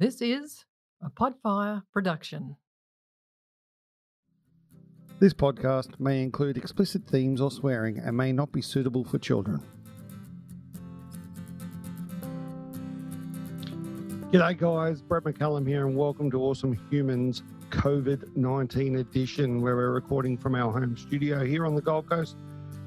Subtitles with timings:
[0.00, 0.64] This is
[1.02, 2.54] a Podfire production.
[5.18, 9.60] This podcast may include explicit themes or swearing and may not be suitable for children.
[14.30, 15.02] G'day, guys.
[15.02, 20.54] Brett McCallum here, and welcome to Awesome Humans COVID 19 edition, where we're recording from
[20.54, 22.36] our home studio here on the Gold Coast.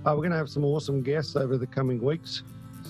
[0.06, 2.44] Uh, we're going to have some awesome guests over the coming weeks.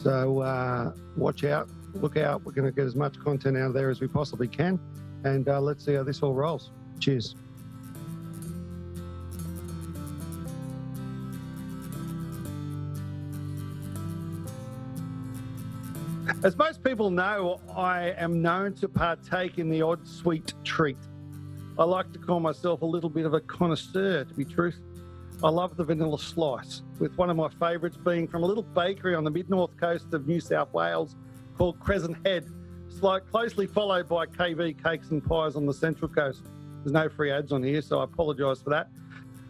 [0.04, 2.44] So uh, watch out, look out.
[2.44, 4.80] We're going to get as much content out of there as we possibly can.
[5.24, 6.72] And uh, let's see how this all rolls.
[7.00, 7.36] Cheers.
[16.44, 20.98] As most people know, I am known to partake in the odd sweet treat.
[21.78, 24.84] I like to call myself a little bit of a connoisseur, to be truthful.
[25.44, 29.14] I love the vanilla slice, with one of my favourites being from a little bakery
[29.14, 31.16] on the mid north coast of New South Wales
[31.62, 32.48] called Crescent Head.
[33.30, 36.42] Closely followed by KV Cakes and Pies on the Central Coast.
[36.84, 38.90] There's no free ads on here, so I apologise for that.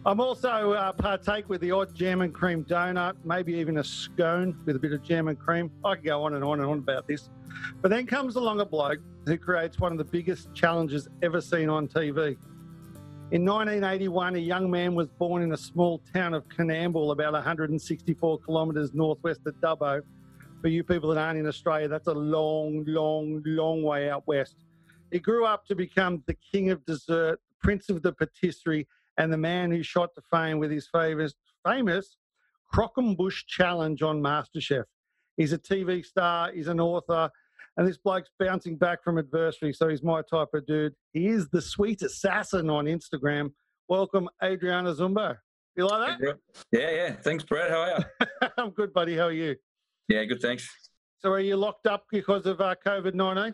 [0.05, 4.59] I'm also uh, partake with the odd jam and cream donut, maybe even a scone
[4.65, 5.71] with a bit of jam and cream.
[5.85, 7.29] I could go on and on and on about this.
[7.81, 11.69] But then comes along a bloke who creates one of the biggest challenges ever seen
[11.69, 12.35] on TV.
[13.31, 18.39] In 1981, a young man was born in a small town of Coonamble, about 164
[18.39, 20.01] kilometres northwest of Dubbo.
[20.61, 24.57] For you people that aren't in Australia, that's a long, long, long way out west.
[25.11, 29.37] He grew up to become the king of dessert, prince of the patisserie, and the
[29.37, 31.33] man who shot to fame with his famous,
[31.65, 32.15] famous
[32.71, 34.83] Croquembouche challenge on MasterChef.
[35.35, 37.29] He's a TV star, he's an author,
[37.77, 40.93] and this bloke's bouncing back from adversity, so he's my type of dude.
[41.13, 43.51] He is the sweet assassin on Instagram.
[43.89, 45.37] Welcome, Adriano Zumbo.
[45.75, 46.37] You like that?
[46.71, 47.11] Yeah, yeah.
[47.13, 47.71] Thanks, Brad.
[47.71, 48.49] How are you?
[48.57, 49.15] I'm good, buddy.
[49.15, 49.55] How are you?
[50.11, 50.41] Yeah, good.
[50.41, 50.69] Thanks.
[51.19, 53.53] So, are you locked up because of uh, COVID 19?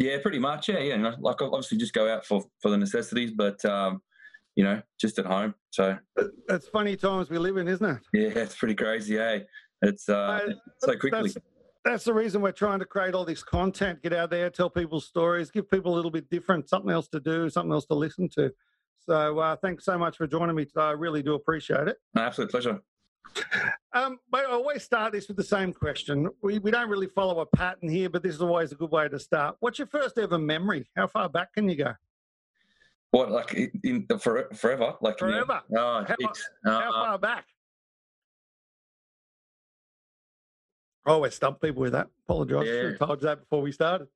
[0.00, 0.68] Yeah, pretty much.
[0.68, 1.14] Yeah, yeah.
[1.18, 4.00] Like, obviously, just go out for for the necessities, but um,
[4.56, 5.54] you know, just at home.
[5.70, 5.98] So
[6.48, 7.98] it's funny times we live in, isn't it?
[8.12, 9.18] Yeah, it's pretty crazy.
[9.18, 9.40] Eh?
[9.82, 10.40] It's uh, uh
[10.78, 11.30] so quickly.
[11.30, 11.36] That's,
[11.84, 15.00] that's the reason we're trying to create all this content, get out there, tell people
[15.00, 18.28] stories, give people a little bit different, something else to do, something else to listen
[18.30, 18.50] to.
[18.98, 20.80] So uh, thanks so much for joining me today.
[20.80, 21.96] I really do appreciate it.
[22.16, 22.80] absolute pleasure.
[23.98, 26.28] Um, I always start this with the same question.
[26.40, 29.08] We, we don't really follow a pattern here, but this is always a good way
[29.08, 29.56] to start.
[29.58, 30.88] What's your first ever memory?
[30.96, 31.94] How far back can you go?
[33.10, 34.94] What, like in, in for, forever?
[35.00, 35.62] Like forever?
[35.68, 35.80] Know?
[35.80, 37.46] oh, how, uh, how far back?
[41.04, 42.06] I always stump people with that.
[42.28, 42.68] Apologise.
[42.68, 42.90] Yeah.
[42.90, 44.06] Have told you that before we started.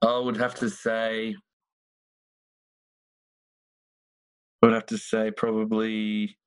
[0.00, 1.34] I would have to say,
[4.62, 6.38] I would have to say probably,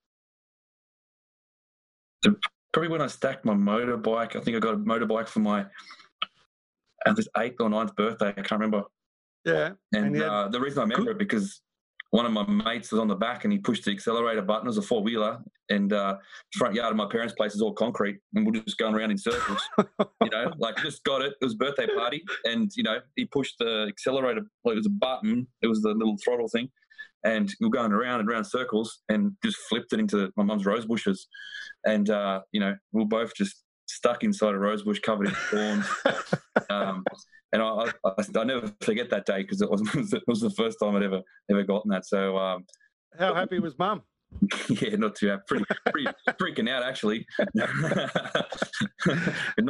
[2.72, 4.35] probably when I stacked my motorbike.
[4.35, 5.66] I think I got a motorbike for my
[7.06, 8.30] at this eighth or ninth birthday.
[8.30, 8.84] I can't remember.
[9.46, 9.72] Yeah.
[9.94, 11.62] And, and uh, the reason I remember it because
[12.12, 14.66] one of my mates was on the back and he pushed the accelerator button.
[14.66, 16.18] It was a four wheeler, and uh,
[16.53, 19.18] front yard of my parents' place is all concrete, and we're just going around in
[19.18, 19.62] circles.
[19.78, 21.34] you know, like just got it.
[21.40, 24.41] It was a birthday party, and you know he pushed the accelerator.
[24.63, 25.47] Like it was a button.
[25.62, 26.69] It was the little throttle thing,
[27.24, 30.66] and we are going around and around circles, and just flipped it into my mum's
[30.66, 31.28] rose bushes,
[31.85, 35.34] and uh, you know we are both just stuck inside a rose bush covered in
[35.34, 35.85] thorns.
[36.69, 37.03] um,
[37.52, 39.81] and I, I, I, never forget that day because it was
[40.13, 42.06] it was the first time I'd ever ever gotten that.
[42.06, 42.66] So, um,
[43.18, 44.03] how happy was Mum?
[44.69, 45.44] yeah, not too happy.
[45.47, 47.25] Pretty, pretty freaking out actually.
[47.56, 47.69] not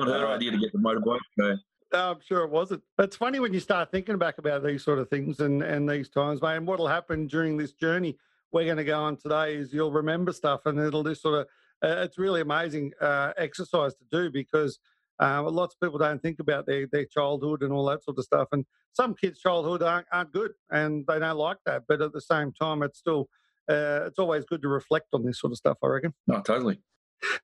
[0.07, 1.19] her idea to get the motorbike.
[1.39, 1.55] So.
[1.91, 2.83] I'm sure it wasn't.
[3.00, 6.09] It's funny when you start thinking back about these sort of things and, and these
[6.09, 6.57] times, mate.
[6.57, 8.17] And what'll happen during this journey
[8.51, 11.47] we're going to go on today is you'll remember stuff and it'll just sort of,
[11.83, 14.79] uh, it's really amazing uh, exercise to do because
[15.22, 18.23] uh, lots of people don't think about their, their childhood and all that sort of
[18.23, 18.47] stuff.
[18.51, 21.83] And some kids' childhood aren't, aren't good and they don't like that.
[21.88, 23.29] But at the same time, it's still,
[23.69, 26.13] uh, it's always good to reflect on this sort of stuff, I reckon.
[26.27, 26.79] No, totally.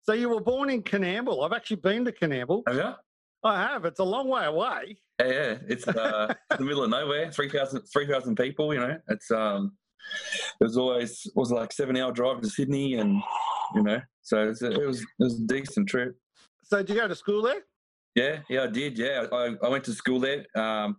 [0.03, 1.45] So you were born in Coonamble.
[1.45, 2.63] I've actually been to Coonamble.
[2.67, 2.93] Have you?
[3.43, 3.85] I have.
[3.85, 4.97] It's a long way away.
[5.19, 5.57] Yeah, yeah.
[5.67, 7.31] It's uh, in the middle of nowhere.
[7.31, 8.73] 3,000 3, people.
[8.73, 9.73] You know, it's um,
[10.59, 13.21] it was always it was like seven hour drive to Sydney, and
[13.75, 16.15] you know, so it was it was, it was a decent trip.
[16.63, 17.61] So did you go to school there?
[18.15, 18.97] Yeah, yeah, I did.
[18.97, 20.45] Yeah, I, I went to school there.
[20.55, 20.95] Um,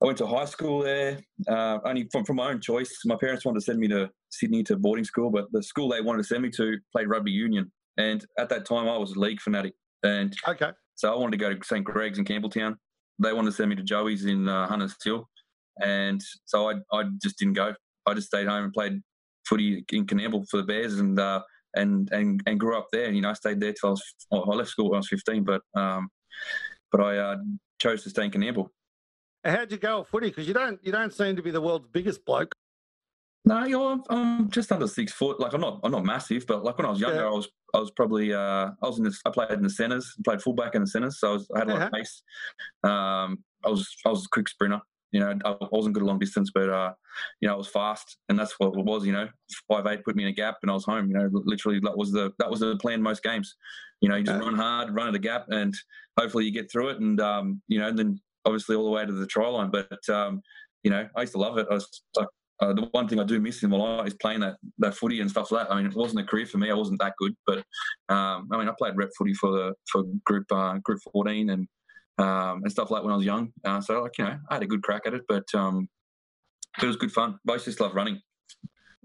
[0.00, 1.18] I went to high school there,
[1.48, 3.00] uh, only from, from my own choice.
[3.04, 6.00] My parents wanted to send me to Sydney to boarding school, but the school they
[6.00, 7.72] wanted to send me to played rugby union.
[7.96, 9.74] And at that time, I was a league fanatic.
[10.04, 10.70] And okay.
[10.98, 11.84] So I wanted to go to St.
[11.84, 12.74] Greg's in Campbelltown.
[13.20, 15.28] They wanted to send me to Joey's in uh, Hunters Hill.
[15.80, 17.72] And so I, I just didn't go.
[18.04, 19.00] I just stayed home and played
[19.46, 20.98] footy in Coonamble for the Bears.
[20.98, 21.42] And uh,
[21.76, 23.10] and and and grew up there.
[23.12, 24.02] You know, I stayed there till I was.
[24.32, 26.08] Well, I left school when I was fifteen, but um,
[26.90, 27.36] but I uh,
[27.78, 28.68] chose to stay in Coonamble.
[29.44, 30.30] how'd you go at footy?
[30.30, 32.52] Because you don't you don't seem to be the world's biggest bloke.
[33.48, 35.40] No, you know, I'm, I'm just under six foot.
[35.40, 37.28] Like I'm not, I'm not massive, but like when I was younger, Yeah.
[37.28, 40.14] I was, I was probably, uh, I was in this, I played in the centres,
[40.22, 42.22] played fullback in the centres, so I, was, I had a lot of pace.
[42.84, 44.80] Um, I was, I was a quick sprinter.
[45.12, 46.92] You know, I wasn't good at long distance, but uh,
[47.40, 49.06] you know, I was fast, and that's what it was.
[49.06, 49.26] You know,
[49.66, 51.08] five eight put me in a gap, and I was home.
[51.08, 53.56] You know, literally that was the that was the plan most games.
[54.02, 54.44] You know, you just Yeah.
[54.44, 55.72] run hard, run at a gap, and
[56.18, 59.06] hopefully you get through it, and um, you know, and then obviously all the way
[59.06, 59.70] to the try line.
[59.70, 60.42] But um,
[60.82, 61.66] you know, I used to love it.
[61.70, 62.28] I was like
[62.60, 65.20] uh, the one thing I do miss in my life is playing that, that footy
[65.20, 65.72] and stuff like that.
[65.72, 66.70] I mean, it wasn't a career for me.
[66.70, 67.58] I wasn't that good, but
[68.08, 71.68] um, I mean, I played rep footy for the for group uh, group 14 and
[72.18, 73.52] um, and stuff like that when I was young.
[73.64, 75.88] Uh, so like you know, I had a good crack at it, but um,
[76.82, 77.38] it was good fun.
[77.48, 78.20] I used to just love running.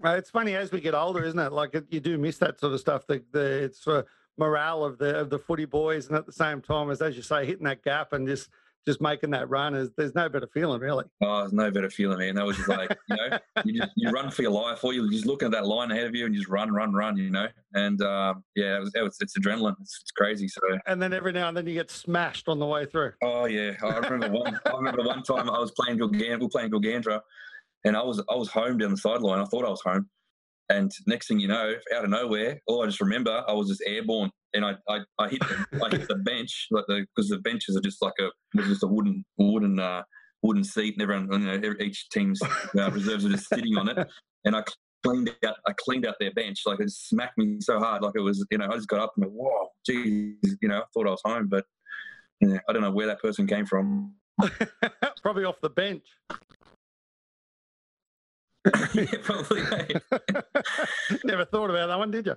[0.04, 1.52] It's funny as we get older, isn't it?
[1.52, 3.06] Like you do miss that sort of stuff.
[3.06, 4.04] The, the it's for
[4.36, 7.22] morale of the of the footy boys, and at the same time as as you
[7.22, 8.48] say, hitting that gap and just
[8.86, 11.04] just making that run is there's no better feeling really.
[11.22, 12.34] Oh, there's no better feeling, man.
[12.34, 15.10] That was just like you know, you just you run for your life, or you
[15.10, 17.16] just looking at that line ahead of you and you just run, run, run.
[17.16, 19.74] You know, and uh, yeah, it was, it was it's adrenaline.
[19.80, 20.48] It's, it's crazy.
[20.48, 23.12] So And then every now and then you get smashed on the way through.
[23.22, 24.58] Oh yeah, I remember one.
[24.66, 27.20] I remember one time I was playing Gilgandra, we were playing Gilgandra,
[27.84, 29.40] and I was I was home down the sideline.
[29.40, 30.08] I thought I was home,
[30.68, 33.82] and next thing you know, out of nowhere, all I just remember I was just
[33.86, 37.38] airborne, and I I, I hit the, I hit the bench like the because the
[37.38, 40.02] benches are just like a was just a wooden wooden uh,
[40.42, 44.08] wooden seat, and everyone you know each team's uh, reserves are just sitting on it,
[44.44, 44.62] and I
[45.04, 48.20] cleaned out I cleaned out their bench like it smacked me so hard like it
[48.20, 51.06] was you know I just got up and went, whoa, geez, you know I thought
[51.06, 51.64] I was home, but
[52.40, 54.14] yeah, I don't know where that person came from.
[55.22, 56.04] Probably off the bench.
[58.94, 59.60] yeah, probably.
[61.24, 62.34] Never thought about that one, did you?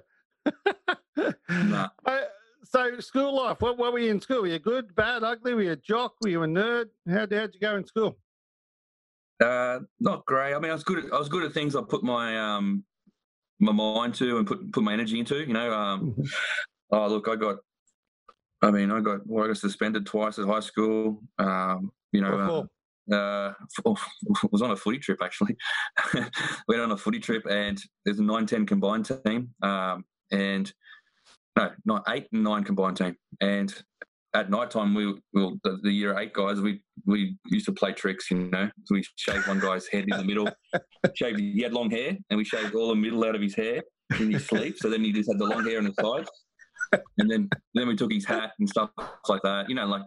[1.50, 1.90] Nah.
[2.70, 4.42] So school life, what, what were you in school?
[4.42, 5.54] Were you good, bad, ugly?
[5.54, 6.16] Were you a jock?
[6.22, 6.88] Were you a nerd?
[7.08, 8.18] How how'd you go in school?
[9.42, 10.54] Uh, not great.
[10.54, 11.06] I mean, I was good.
[11.06, 12.84] At, I was good at things I put my um
[13.62, 15.38] my mind to and put put my energy into.
[15.38, 15.72] You know.
[15.72, 16.16] Um,
[16.92, 17.58] oh, look, I got.
[18.62, 19.26] I mean, I got.
[19.26, 21.22] Well, I got suspended twice at high school.
[21.40, 22.36] Um, you know.
[22.36, 22.68] What
[23.12, 23.54] uh,
[24.52, 25.56] was on a footy trip actually.
[26.68, 30.72] Went on a footy trip, and there's a 9-10 combined team, um, and
[31.56, 33.16] no, not eight and nine combined team.
[33.42, 33.74] And
[34.34, 37.94] at night time, we, well, the, the year eight guys, we we used to play
[37.94, 38.30] tricks.
[38.30, 40.50] You know, so we shaved one guy's head in the middle.
[41.16, 43.82] shaved, he had long hair, and we shaved all the middle out of his hair
[44.20, 44.78] in his sleep.
[44.78, 46.30] So then he just had the long hair on the sides.
[47.18, 48.92] And then then we took his hat and stuff
[49.28, 49.70] like that.
[49.70, 50.04] You know, like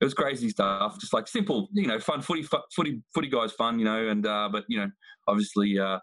[0.00, 3.78] it was crazy stuff, just like simple, you know, fun footy, footy, footy guys, fun,
[3.78, 4.88] you know, and uh, but you know,
[5.26, 5.98] obviously, uh,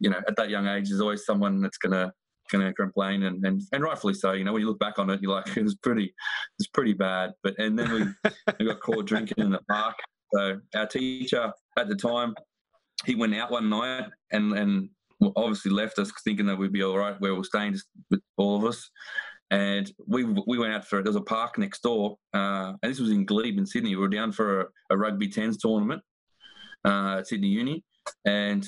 [0.00, 2.12] you know, at that young age, there's always someone that's gonna
[2.50, 4.32] gonna complain, and and, and rightfully so.
[4.32, 6.14] You know, when you look back on it, you're like, it was pretty,
[6.58, 7.32] it's pretty bad.
[7.42, 9.96] But and then we we got caught drinking in the park.
[10.34, 12.34] So our teacher at the time,
[13.06, 14.90] he went out one night and and
[15.36, 18.20] obviously left us thinking that we'd be all right where we we're staying just with
[18.36, 18.88] all of us
[19.50, 23.00] and we we went out for there was a park next door, uh, and this
[23.00, 23.90] was in Glebe in Sydney.
[23.90, 26.02] We were down for a, a rugby tens tournament
[26.84, 27.82] uh, at Sydney Uni,
[28.26, 28.66] and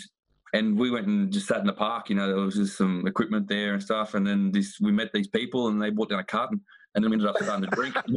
[0.52, 2.08] and we went and just sat in the park.
[2.10, 5.12] You know, there was just some equipment there and stuff, and then this we met
[5.12, 6.60] these people, and they brought down a carton,
[6.94, 7.94] and then we ended up starting to drink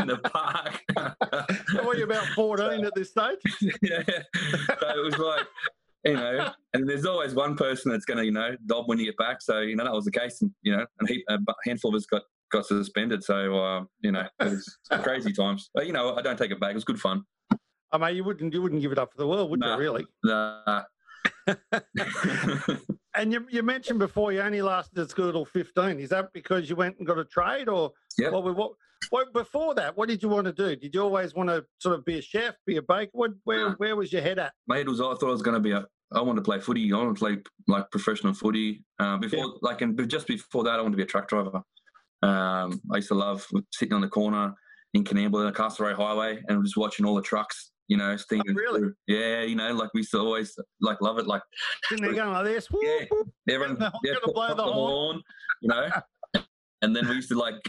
[0.00, 0.80] in the park.
[1.74, 3.38] What were you about 14 at this stage?
[3.82, 4.02] yeah.
[4.80, 5.46] So it was like,
[6.04, 9.06] you know, and there's always one person that's going to, you know, dob when you
[9.06, 9.42] get back.
[9.42, 10.40] So, you know, that was the case.
[10.42, 13.24] And, you know, and he, a handful of us got, got suspended.
[13.24, 15.70] So, uh, you know, it was crazy times.
[15.74, 16.72] But, you know, I don't take it back.
[16.72, 17.24] It was good fun.
[17.92, 19.74] I mean, you wouldn't you wouldn't give it up for the world, would Nah.
[19.74, 19.80] you?
[19.80, 20.04] Really?
[20.28, 20.82] Uh,
[23.16, 26.00] And you, you mentioned before you only lasted at school till 15.
[26.00, 28.32] Is that because you went and got a trade, or Yep.
[28.32, 28.72] what, what,
[29.10, 29.32] what?
[29.32, 30.74] Before that, what did you want to do?
[30.74, 33.10] Did you always want to sort of be a chef, be a baker?
[33.12, 33.74] What, where Nah.
[33.76, 34.52] where was your head at?
[34.66, 36.58] my head was, I thought I was going to be a, I wanted to play
[36.58, 36.92] footy.
[36.92, 37.36] I wanted to play
[37.68, 38.84] like professional footy.
[38.98, 39.52] Uh, before, Yeah.
[39.62, 41.62] like, and just before that, I wanted to be a truck driver.
[42.22, 44.54] Um, I used to love sitting on the corner
[44.92, 48.80] in Canberra, Castlereagh Highway, and just watching all the trucks, you know, steaming really?
[48.80, 48.94] through.
[49.06, 51.26] Yeah, you know, like we used to always like love it.
[51.26, 51.42] Like
[51.88, 52.70] Sitting there going like this.
[52.70, 53.06] whoop, Yeah.
[53.10, 53.28] whoop.
[53.48, 55.22] everyone, Gonna yeah, put- blow put the horn.
[55.60, 55.88] you know.
[56.82, 57.60] and then we used to like,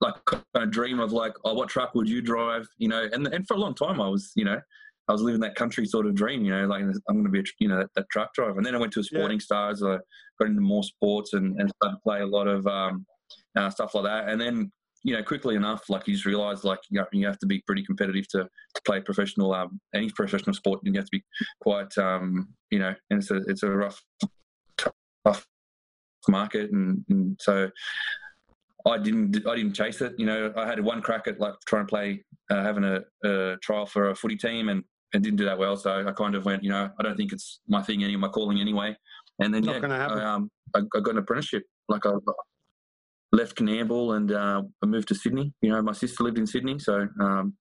[0.00, 3.08] like kind of dream of like, oh, what truck would you drive, you know?
[3.12, 4.60] And and for a long time, I was, you know,
[5.08, 7.40] I was living that country sort of dream, you know, like I'm going to be,
[7.40, 8.56] a, you know, that, that truck driver.
[8.56, 9.18] And then I went to a Yeah.
[9.18, 9.82] Sporting Stars.
[9.82, 9.98] I
[10.38, 13.04] got into more sports and, and started to play a lot of um,
[13.56, 14.28] uh, stuff like that.
[14.28, 14.70] And then,
[15.04, 17.62] you know, quickly enough, like you just realize, like you, know, you have to be
[17.66, 20.80] pretty competitive to, to play professional, um, any professional sport.
[20.84, 21.24] You have to be
[21.60, 24.00] quite, um, you know, and it's a it's a rough,
[24.78, 25.46] tough
[26.28, 27.68] market, and, and so
[28.86, 30.14] I didn't I didn't chase it.
[30.18, 33.56] You know, I had one crack at like trying to play, uh, having a, a
[33.62, 35.76] trial for a footy team, and and didn't do that well.
[35.76, 38.20] So I kind of went, you know, I don't think it's my thing any, of
[38.20, 38.96] my calling anyway.
[39.40, 40.06] And then Not yeah.
[40.06, 41.64] I, um, I, I got an apprenticeship.
[41.88, 42.12] Like I
[43.32, 45.52] left Coonamble and uh, I moved to Sydney.
[45.62, 47.54] You know, my sister lived in Sydney, so um,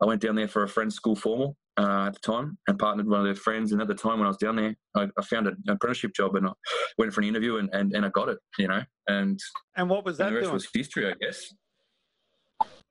[0.00, 3.06] I went down there for a friend's school formal uh, at the time and partnered
[3.06, 3.72] with one of their friends.
[3.72, 6.36] And at the time when I was down there, I, I found an apprenticeship job
[6.36, 6.52] and I
[6.96, 8.38] went for an interview and, and, and I got it.
[8.58, 9.38] You know, and,
[9.76, 10.54] And what was and that the rest doing?
[10.54, 11.52] was history, I guess.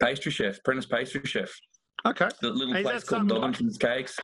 [0.01, 1.51] Pastry chef, apprentice pastry chef.
[2.05, 2.29] Okay.
[2.41, 4.17] The little Is place called something like- Cakes.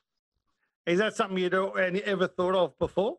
[0.86, 3.18] Is that something you'd ever thought of before?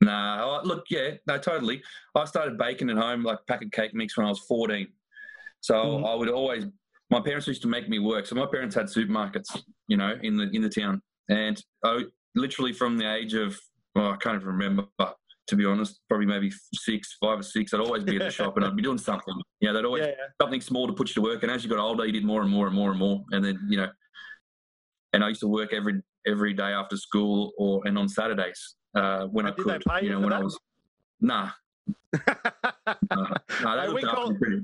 [0.00, 1.82] Nah, I- look, yeah, no, totally.
[2.14, 4.92] I started baking at home, like packet cake mix, when I was 14.
[5.60, 6.06] So Mhm.
[6.06, 6.66] I would always,
[7.10, 8.26] my parents used to make me work.
[8.26, 12.72] So my parents had supermarkets, you know, in the in the town, and I literally
[12.72, 13.58] from the age of,
[13.94, 17.72] well, I can't even remember, to be honest, probably maybe six, five or six.
[17.72, 19.34] I'd always be at the shop and I'd be doing something.
[19.60, 20.26] You know, they'd always Yeah, yeah.
[20.42, 21.42] something small to put you to work.
[21.42, 23.24] And as you got older, you did more and more and more and more.
[23.30, 23.90] And then, you know,
[25.14, 29.26] and I used to work every every day after school or and on Saturdays uh,
[29.26, 30.02] when I And did could.
[30.02, 30.58] you know, when I was
[31.20, 31.50] nah,
[33.10, 34.62] nah, we call- after me pretty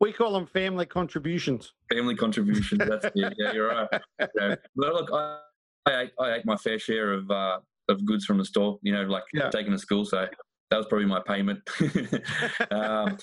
[0.00, 1.72] we call them family contributions.
[1.88, 2.82] family contributions.
[2.88, 3.34] That's it.
[3.38, 3.88] Yeah, you're right.
[4.36, 4.56] Yeah.
[4.74, 5.38] But look, I,
[5.86, 8.78] I ate I ate my fair share of uh, of goods from the store.
[8.82, 9.48] You know, like Yeah.
[9.50, 10.04] taking to school.
[10.04, 10.26] So
[10.70, 11.60] that was probably my payment.
[12.72, 13.16] um,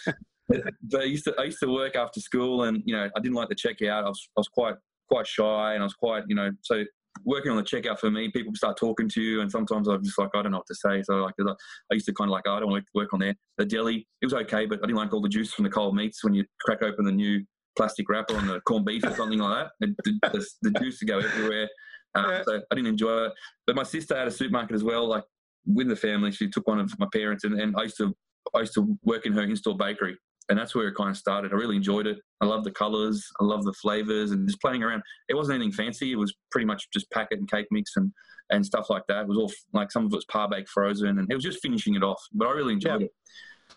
[0.47, 3.35] but I used to I used to work after school, and you know I didn't
[3.35, 4.03] like the checkout.
[4.05, 4.75] I was I was quite
[5.09, 6.83] quite shy, and I was quite you know so
[7.25, 10.17] working on the checkout for me, people start talking to you, and sometimes I'm just
[10.17, 11.03] like I don't know what to say.
[11.03, 13.19] So like I used to kind of like oh, I don't want to work on
[13.19, 13.35] there.
[13.57, 15.95] The deli it was okay, but I didn't like all the juice from the cold
[15.95, 17.43] meats when you crack open the new
[17.77, 19.95] plastic wrapper on the corned beef or something like that.
[20.03, 21.69] The, the, the, juice to go everywhere.
[22.15, 22.43] Um, Yeah.
[22.43, 23.33] So I didn't enjoy it.
[23.65, 25.23] But my sister had a supermarket as well, like
[25.65, 26.31] with the family.
[26.31, 28.13] She took one of my parents, and, and I used to
[28.55, 30.17] I used to work in her in-store bakery,
[30.49, 31.51] and that's where it kind of started.
[31.53, 32.17] I really enjoyed it.
[32.41, 35.03] I love the colours, I love the flavours, and just playing around.
[35.29, 36.11] It wasn't anything fancy.
[36.11, 38.11] It was pretty much just packet and cake mix and
[38.51, 39.21] and stuff like that.
[39.21, 41.61] It was all like some of it was par baked frozen, and it was just
[41.61, 42.21] finishing it off.
[42.33, 43.05] But I really enjoyed Yeah.
[43.05, 43.13] it.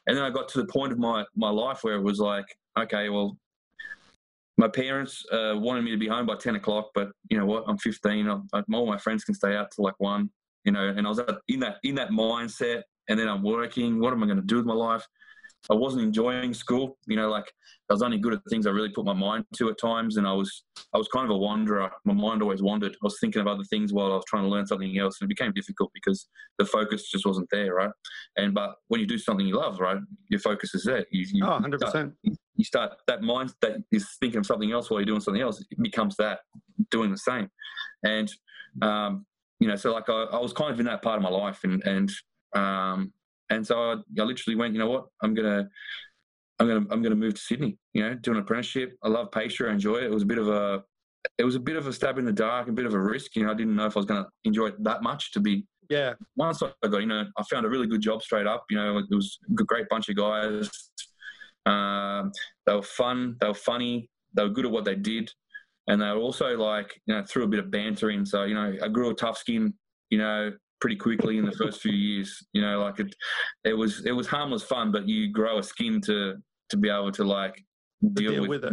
[0.07, 2.47] And then I got to the point of my my life where it was like,
[2.79, 3.37] okay, well,
[4.57, 7.65] my parents uh, wanted me to be home by 10 o'clock, but you know what?
[7.67, 8.29] I'm 15.
[8.29, 10.31] I, all my friends can stay out till like one,
[10.65, 13.99] you know, and I was in that, in that mindset and then I'm working.
[14.01, 15.07] What am I going to do with my life?
[15.71, 17.45] I wasn't enjoying school, you know, like
[17.89, 20.17] I was only good at things I really put my mind to at times.
[20.17, 21.91] And I was, I was kind of a wanderer.
[22.05, 22.93] My mind always wandered.
[22.93, 25.19] I was thinking of other things while I was trying to learn something else.
[25.21, 26.29] And it became difficult because
[26.59, 27.75] the focus just wasn't there.
[27.75, 27.91] Right.
[28.37, 29.99] And, but when you do something you love, right,
[30.31, 31.07] your focus is there.
[31.11, 32.13] You, you, Oh, 100%.
[32.57, 35.61] you start that mind that is thinking of something else while you're doing something else
[35.61, 36.41] it becomes that
[36.91, 37.49] doing the same
[38.05, 38.31] and
[38.83, 39.25] um,
[39.59, 41.61] you know so like I, I was kind of in that part of my life
[41.65, 42.11] and and
[42.55, 43.13] um,
[43.53, 45.69] and so I, I literally went you know what i'm gonna
[46.59, 49.69] i'm gonna i'm gonna move to sydney you know do an apprenticeship i love pastry
[49.69, 50.83] i enjoy it it was a bit of a
[51.39, 53.37] it was a bit of a stab in the dark a bit of a risk
[53.37, 55.41] you know i didn't know if i was going to enjoy it that much to
[55.41, 56.15] be Yeah.
[56.37, 58.63] once I got, you know, I found a really good job straight up.
[58.71, 59.29] You know, it was
[59.61, 60.71] a great bunch of guys.
[61.67, 62.33] Um,
[62.67, 63.37] they were fun.
[63.41, 64.09] They were funny.
[64.35, 65.31] They were good at what they did,
[65.89, 68.25] and they were also like, you know, threw a bit of banter in.
[68.25, 69.75] So, you know, I grew a tough skin.
[70.11, 72.45] You know, pretty quickly in the first few years.
[72.53, 73.15] You know, like it,
[73.65, 76.35] it was it was harmless fun, but you grow a skin to
[76.71, 77.65] to be able to like
[78.15, 78.73] deal, deal with, with it.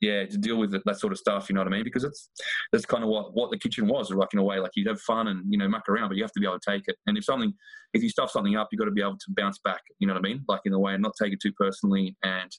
[0.00, 1.50] Yeah, to deal with it, that sort of stuff.
[1.50, 1.84] You know what I mean?
[1.84, 2.30] Because it's
[2.72, 4.58] that's kind of what what the kitchen was, like in a way.
[4.58, 6.58] Like you'd have fun and you know muck around, but you have to be able
[6.58, 6.96] to take it.
[7.06, 7.52] And if something,
[7.92, 9.82] if you stuff something up, you have got to be able to bounce back.
[9.98, 10.42] You know what I mean?
[10.48, 12.50] Like in a way, and not take it too personally, and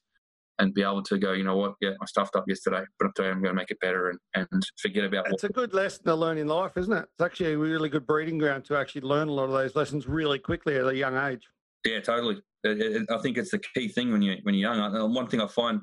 [0.61, 1.73] and be able to go, you know what?
[1.81, 4.63] Yeah, I stuffed up yesterday, but today I'm going to make it better, and and
[4.77, 7.05] forget about what It's a good lesson to learn in life, isn't it?
[7.11, 10.07] It's actually a really good breeding ground to actually learn a lot of those lessons
[10.07, 11.41] really quickly at a young age.
[11.83, 12.41] Yeah, totally.
[12.63, 14.95] I think it's the key thing when you when you're young.
[14.95, 15.81] And one thing I find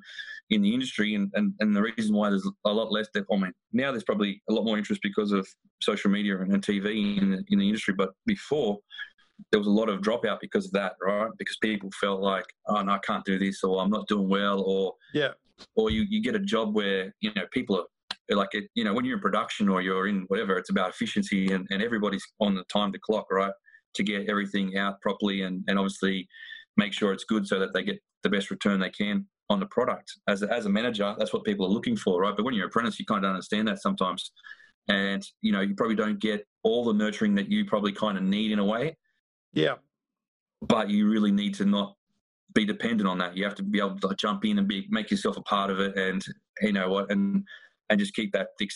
[0.51, 3.09] in the industry, and, and, and the reason why there's a lot less.
[3.17, 5.47] I mean, now there's probably a lot more interest because of
[5.83, 7.95] social media and, and TV in the, in the industry.
[7.99, 8.79] But before,
[9.51, 11.31] there was a lot of dropout because of that, right?
[11.39, 14.61] Because people felt like, oh no, I can't do this, or I'm not doing well,
[14.63, 15.33] or Yeah.
[15.75, 18.93] or you, you get a job where you know people are like it, you know
[18.93, 22.55] when you're in production or you're in whatever, it's about efficiency and, and everybody's on
[22.55, 23.53] the time to clock, right?
[23.95, 26.29] To get everything out properly and, and obviously
[26.77, 29.67] make sure it's good so that they get the best return they can on the
[29.67, 30.13] product.
[30.29, 32.37] As a, as a manager, that's what people are looking for, right?
[32.37, 34.31] But when you're an apprentice, you kind of understand that sometimes,
[34.89, 38.25] and you know you probably don't get all the nurturing that you probably kind of
[38.25, 38.97] need in a way
[39.53, 39.77] Yeah.
[40.63, 41.95] but you really need to not
[42.55, 43.37] be dependent on that.
[43.37, 45.81] You have to be able to jump in and be make yourself a part of
[45.81, 46.25] it, and
[46.63, 47.45] you know what, and
[47.91, 48.71] and just keep that thick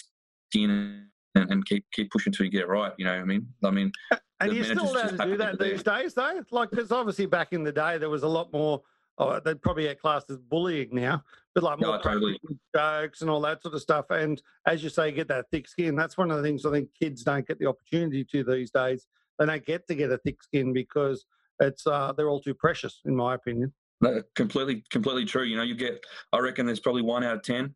[0.51, 2.93] skin and, and keep keep pushing until you get it right.
[2.99, 3.47] You know what I mean?
[3.65, 3.93] I mean,
[4.41, 6.43] And you're still allowed to do that these days, though?
[6.51, 8.83] Like, because obviously back in the day, there was a lot more
[9.19, 11.23] oh, they'd probably get classed as bullying now,
[11.55, 12.39] but like more No, totally.
[12.75, 14.07] jokes and all that sort of stuff.
[14.11, 15.95] And as you say, get that thick skin.
[15.95, 19.07] That's one of the things I think kids don't get the opportunity to these days.
[19.43, 21.25] They don't get to get a thick skin because
[21.59, 23.73] it's uh, they're all too precious, in my opinion.
[24.01, 25.43] No, completely, completely true.
[25.43, 26.01] You know, you get.
[26.33, 27.75] I reckon there's probably one out of ten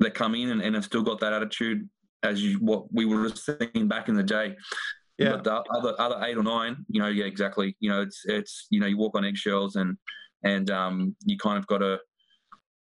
[0.00, 1.88] that come in and, and have still got that attitude
[2.22, 4.54] as you what we would have seen back in the day.
[5.16, 5.30] Yeah.
[5.30, 7.74] But the other other eight or nine, you know, yeah, exactly.
[7.80, 9.96] You know, it's it's you know, you walk on eggshells and
[10.44, 11.98] and um, you kind of got to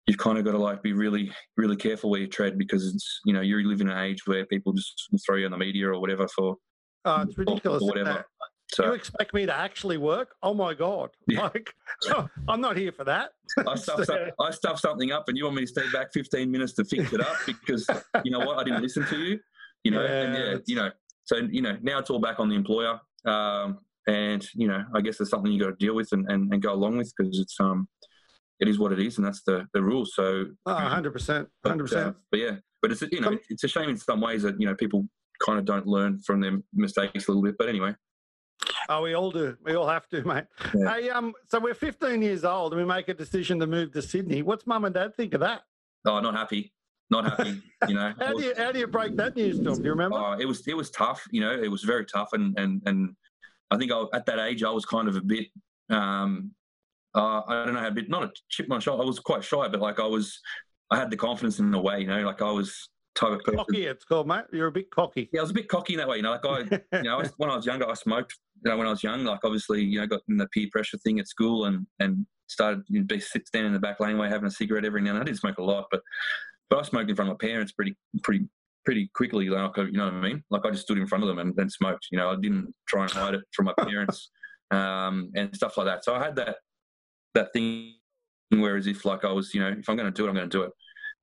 [0.06, 3.20] you've kind of got to like be really really careful where you tread because it's
[3.26, 5.86] you know you live in an age where people just throw you on the media
[5.86, 6.56] or whatever for
[7.04, 7.82] Oh, it's ridiculous.
[7.82, 8.24] or whatever.
[8.70, 10.34] So you expect me to actually work?
[10.42, 11.10] Oh my god!
[11.26, 11.48] Yeah.
[11.54, 11.74] Like,
[12.48, 13.30] I'm not here for that.
[13.66, 16.50] I stuff, some- I stuff something up, and you want me to stay back 15
[16.50, 17.86] minutes to fix it up because
[18.24, 18.58] you know what?
[18.58, 19.40] I didn't listen to you.
[19.84, 20.90] You know, and Yeah, yeah, you know.
[21.24, 25.00] So you know, now it's all back on the employer, um, and you know, I
[25.00, 27.38] guess there's something you got to deal with and, and, and go along with because
[27.38, 27.88] it's um,
[28.60, 30.04] it is what it is, and that's the the rule.
[30.04, 32.16] So, Oh, 100 percent, 100 uh, percent.
[32.30, 34.74] but yeah, but it's you know, it's a shame in some ways that you know
[34.74, 35.08] people
[35.44, 37.56] kind of don't learn from their mistakes a little bit.
[37.58, 37.94] But anyway,
[38.88, 39.56] Oh, we all do.
[39.62, 40.44] We all have to, mate.
[40.74, 40.94] Yeah.
[40.94, 44.02] Hey, um, so we're 15 years old and we make a decision to move to
[44.02, 44.42] Sydney.
[44.42, 45.62] What's mum and dad think of that?
[46.06, 46.72] oh, not happy,
[47.10, 47.60] not happy.
[47.86, 49.74] You know, How do you how do you break that news to them?
[49.76, 50.16] Do you remember?
[50.16, 51.26] Oh, it was it was tough.
[51.30, 53.14] You know, it was very tough, and and and
[53.70, 55.48] I think I, at that age I was kind of a bit.
[55.90, 56.52] Um,
[57.14, 59.02] uh, I don't know how a bit not a chip on my shoulder.
[59.02, 60.40] I was quite shy, but like I was,
[60.90, 62.00] I had the confidence in a way.
[62.00, 63.58] You know, like I was type of person.
[63.58, 64.44] cocky, it's called, mate.
[64.52, 65.28] You're a bit cocky.
[65.32, 66.16] Yeah, I was a bit cocky in that way.
[66.16, 66.58] You know, like I,
[66.96, 68.36] you know, I was, when I was younger, I smoked.
[68.64, 70.98] You know, when I was young, like obviously, you know, got in the peer pressure
[70.98, 74.46] thing at school and and started you know, be standing in the back laneway having
[74.46, 75.22] a cigarette every now and then.
[75.22, 76.00] I didn't smoke a lot, but
[76.70, 78.46] but I smoked in front of my parents pretty pretty
[78.84, 79.48] pretty quickly.
[79.48, 80.42] Like you know what I mean?
[80.50, 82.08] Like I just stood in front of them and then smoked.
[82.10, 84.30] You know, I didn't try and hide it from my parents
[84.70, 86.04] um, and stuff like that.
[86.04, 86.56] So I had that
[87.34, 87.94] that thing
[88.50, 90.34] where as if like I was, you know, if I'm going to do it, I'm
[90.34, 90.72] going to do it.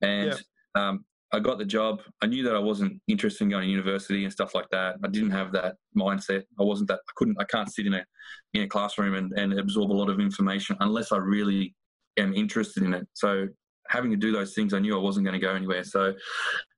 [0.02, 0.42] And
[0.76, 2.02] um, I got the job.
[2.22, 4.96] I knew that I wasn't interested in going to university and stuff like that.
[5.04, 6.44] I didn't have that mindset.
[6.60, 7.00] I wasn't that.
[7.00, 7.38] I couldn't.
[7.40, 8.06] I can't sit in a
[8.54, 11.76] in a classroom and, and absorb a lot of information unless I really
[12.18, 13.08] am interested in it.
[13.14, 13.48] So
[13.90, 15.84] having to do those things, I knew I wasn't going to go anywhere.
[15.84, 16.14] So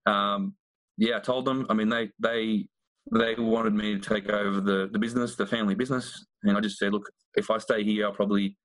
[0.05, 0.55] um,
[0.97, 1.65] yeah, I told them.
[1.69, 2.67] I mean, they they
[3.11, 6.77] they wanted me to take over the the business, the family business, and I just
[6.77, 8.57] said, look, if I stay here, I'll probably,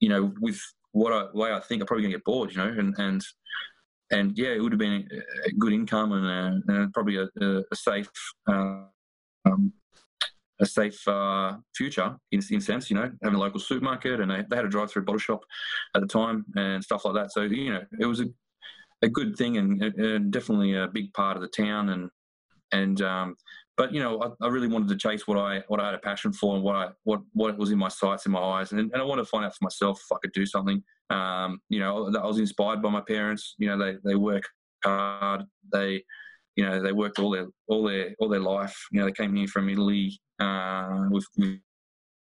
[0.00, 0.60] you know, with
[0.92, 3.22] what I way I think, I'm probably going to get bored, you know, and and
[4.10, 7.28] and yeah, it would have been a, a good income and, uh and probably a,
[7.40, 8.10] a, a safe.
[8.48, 8.84] Uh,
[9.44, 9.72] um,
[10.60, 14.42] a safe uh, future in, in sense, you know, having a local supermarket and they,
[14.48, 15.40] they had a drive-through bottle shop
[15.94, 17.32] at the time and stuff like that.
[17.32, 18.26] So you know, it was a,
[19.02, 22.10] a good thing and, and definitely a big part of the town and
[22.72, 23.36] and um,
[23.76, 25.98] but you know, I, I really wanted to chase what I what I had a
[25.98, 28.80] passion for and what I what what was in my sights in my eyes and,
[28.80, 30.82] and I wanted to find out for myself if I could do something.
[31.10, 33.54] Um, you know, I was inspired by my parents.
[33.58, 34.42] You know, they they work
[34.84, 35.44] hard.
[35.72, 36.02] They
[36.56, 38.76] you know they worked all their all their all their life.
[38.92, 41.58] You know, they came here from Italy uh, with, with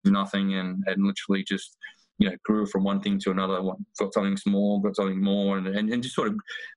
[0.05, 1.77] nothing and, and literally just
[2.19, 3.61] you know grew from one thing to another.
[3.61, 6.35] One- Got something small, got something more, and, and, and just sort of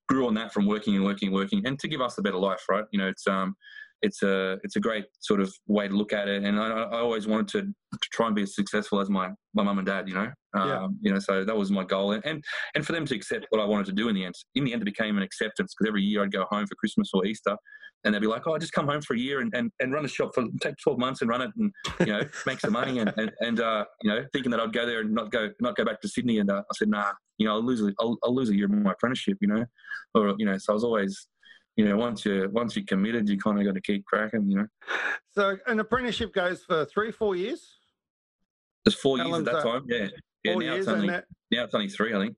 [0.08, 2.38] grew on that from working and working and working, and to give us a better
[2.38, 2.84] life, right?
[2.90, 3.54] You know, it's um
[4.02, 6.98] it's a it's a great sort of way to look at it, and I, I
[6.98, 10.08] always wanted to, to try and be as successful as my my mum and dad.
[10.08, 10.88] You know, um, Yeah.
[11.00, 12.42] you know, so that was my goal, and, and
[12.74, 14.34] and for them to accept what I wanted to do in the end.
[14.54, 17.10] In the end, it became an acceptance because every year I'd go home for Christmas
[17.14, 17.56] or Easter,
[18.04, 19.92] and they'd be like, "Oh, I just come home for a year and, and, and
[19.92, 22.72] run a shop for take twelve months and run it and you know make some
[22.72, 25.50] money and and, and uh, you know thinking that I'd go there and not go
[25.60, 27.92] not go back to Sydney." And uh, I said, "Nah, you know, I'll lose a,
[28.00, 29.64] I'll, I'll lose a year of my apprenticeship, you know,
[30.14, 31.28] or you know." So I was always,
[31.76, 34.58] you know, once you once you're committed, you kind of got to keep cracking, you
[34.58, 34.66] know.
[35.34, 37.78] So an apprenticeship goes for three, four years.
[38.84, 39.62] There's four How years at that that?
[39.62, 40.08] time, yeah.
[40.44, 42.36] Yeah, Four now years, it's only that, now it's only three, I think.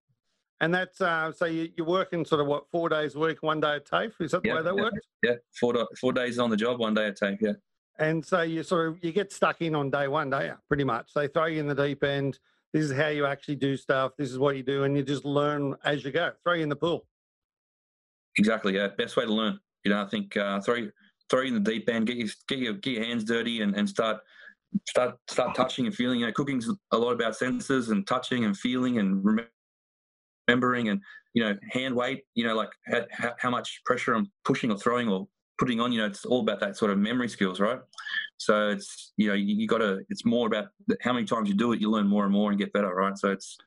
[0.60, 3.60] and that's uh, so you, you're working sort of what four days a week, one
[3.60, 4.12] day at TAFE.
[4.20, 4.82] Is that the Yeah, way that yeah.
[4.82, 4.98] works?
[5.22, 7.38] Yeah, four four days on the job, one day at TAFE.
[7.40, 7.52] Yeah.
[7.98, 11.12] And so you sort of you get stuck in on day one, day pretty much.
[11.14, 12.38] They throw you in the deep end.
[12.74, 14.12] This is how you actually do stuff.
[14.18, 16.32] This is what you do, and you just learn as you go.
[16.42, 17.06] Throw you in the pool.
[18.38, 18.74] Exactly.
[18.74, 18.88] Yeah.
[18.96, 19.58] Best way to learn.
[19.84, 20.88] You know, I think uh, throw
[21.30, 23.88] throw in the deep end, get your get your get your hands dirty, and, and
[23.88, 24.18] start
[24.88, 26.20] start start touching and feeling.
[26.20, 29.22] You know, cooking's a lot about senses and touching and feeling and
[30.48, 31.00] remembering and
[31.34, 32.24] you know hand weight.
[32.34, 35.92] You know, like how, how much pressure I'm pushing or throwing or putting on.
[35.92, 37.78] You know, it's all about that sort of memory skills, right?
[38.38, 40.00] So it's you know you, you got to.
[40.08, 40.68] It's more about
[41.02, 41.80] how many times you do it.
[41.80, 43.16] You learn more and more and get better, right?
[43.18, 43.58] So it's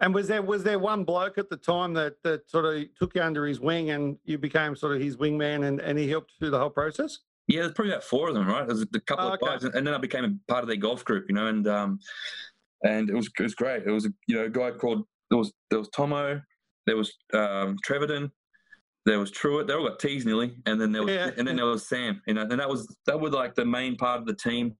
[0.00, 3.14] And was there was there one bloke at the time that that sort of took
[3.14, 6.32] you under his wing, and you became sort of his wingman, and, and he helped
[6.38, 7.20] through the whole process?
[7.48, 8.66] Yeah, there's probably about four of them, right?
[8.66, 9.46] There's a couple Oh, of okay.
[9.52, 11.98] guys, and then I became a part of their golf group, you know, and um,
[12.84, 13.84] and it was it was great.
[13.86, 16.42] It was a you know a guy called there was there was Tomo,
[16.86, 18.30] there was um, Treverton,
[19.06, 19.66] there was Truett.
[19.66, 21.30] They all got T's nearly, and then there was Yeah.
[21.38, 22.20] and then there was Sam.
[22.26, 24.74] You know, and that was that was like the main part of the team.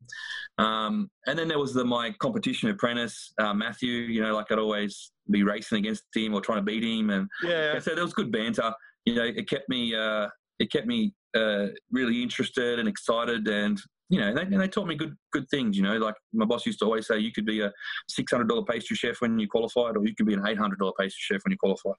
[0.58, 3.92] Um, and then there was the my competition apprentice uh, Matthew.
[3.92, 7.28] You know, like I'd always be racing against him or trying to beat him, and
[7.42, 7.78] Yeah.
[7.78, 8.72] so there was good banter.
[9.04, 13.80] You know, it kept me uh, it kept me uh, really interested and excited, and
[14.08, 15.76] you know, they, and they taught me good good things.
[15.76, 17.72] You know, like my boss used to always say, you could be a
[18.08, 20.78] six hundred dollar pastry chef when you qualified, or you could be an eight hundred
[20.78, 21.94] dollar pastry chef when you qualified.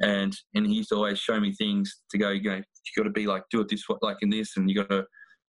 [0.00, 2.30] And and he used to always show me things to go.
[2.30, 2.62] You go, you
[2.96, 5.04] got to be like do it this way, like in this, and you got to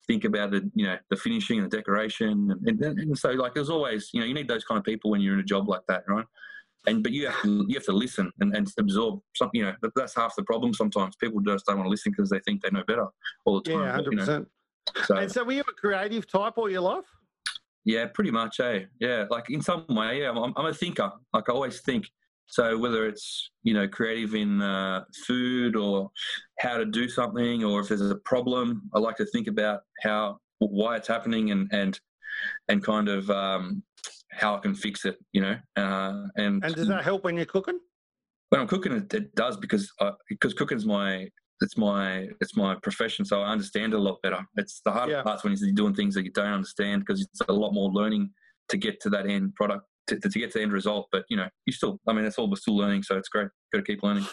[0.07, 3.53] think about the you know the finishing and the decoration, and, and, and so like
[3.53, 5.69] there's always you know you need those kind of people when you're in a job
[5.69, 6.25] like that, right?
[6.87, 9.59] and but you have to you have to listen and, and absorb something.
[9.59, 10.73] You know that, that's half the problem.
[10.73, 13.07] Sometimes people just don't want to listen because they think they know better
[13.45, 13.79] all the time.
[13.79, 14.47] Yeah, but, you hundred know, percent.
[15.05, 17.05] so And so, were you a creative type all your life?
[17.83, 18.59] yeah, pretty much.
[18.59, 18.85] Eh?
[18.99, 20.31] Yeah, like in some way, yeah.
[20.31, 21.11] I'm, I'm a thinker.
[21.33, 22.09] Like I always think.
[22.51, 26.11] So whether it's you know creative in uh, food or
[26.59, 30.37] how to do something, or if there's a problem, I like to think about how
[30.59, 31.99] why it's happening and and
[32.67, 33.83] and kind of um,
[34.31, 35.17] how I can fix it.
[35.31, 37.79] You know, uh, and And does that help when you're cooking?
[38.49, 41.29] when I'm cooking, it, it does because I, because cooking's my
[41.61, 44.45] it's my it's my profession, so I understand it a lot better.
[44.57, 45.23] It's the hard Yeah.
[45.23, 48.29] parts when you're doing things that you don't understand because it's a lot more learning
[48.67, 49.85] to get to that end product
[50.19, 51.07] to, to get to the end result.
[51.11, 53.47] But you know, you still, I mean, it's all we're still learning, so it's great.
[53.71, 54.25] Got to keep learning.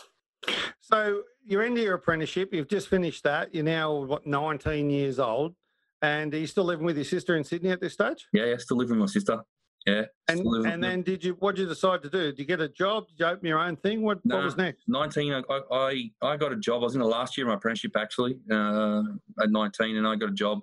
[0.81, 2.51] So you're into your apprenticeship.
[2.53, 3.55] You've just finished that.
[3.55, 5.55] You're now what 19 years old,
[6.03, 8.27] and are you still living with your sister in Sydney at this stage?
[8.33, 9.41] Yeah, yeah, still living with my sister.
[9.87, 11.37] Yeah, And and then did you?
[11.39, 12.25] What did you decide to do?
[12.25, 13.09] Did you get a job?
[13.09, 14.03] Did you open your own thing?
[14.03, 14.85] What What was next?
[14.87, 16.83] 19, I, I, I got a job.
[16.83, 19.03] I was in the last year of my apprenticeship actually uh,
[19.41, 20.61] at 19, and I got a job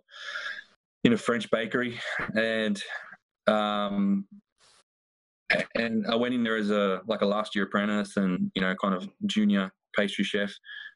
[1.06, 2.00] in a French bakery,
[2.36, 2.82] and
[3.48, 4.28] um,
[5.76, 8.74] and I went in there as a like a last year apprentice, and you know,
[8.82, 10.54] kind of junior pastry chef,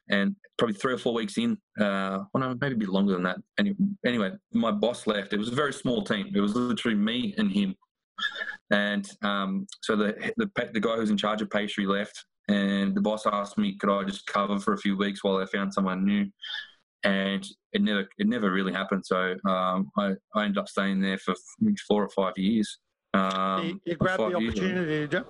[0.08, 3.22] and probably three or four weeks in, uh, well, no, maybe a bit longer than
[3.22, 3.38] that.
[3.58, 5.32] Any, anyway, my boss left.
[5.32, 6.32] It was a very small team.
[6.34, 7.74] It was literally me and him.
[8.70, 13.00] And um, so the, the the guy who's in charge of pastry left, and the
[13.00, 16.04] boss asked me, could I just cover for a few weeks while I found someone
[16.04, 16.26] new?
[17.02, 19.06] And it never it never really happened.
[19.06, 21.34] So um, I I ended up staying there for
[21.88, 22.78] four or five years.
[23.12, 25.24] Um, you, you grabbed the opportunity, did you?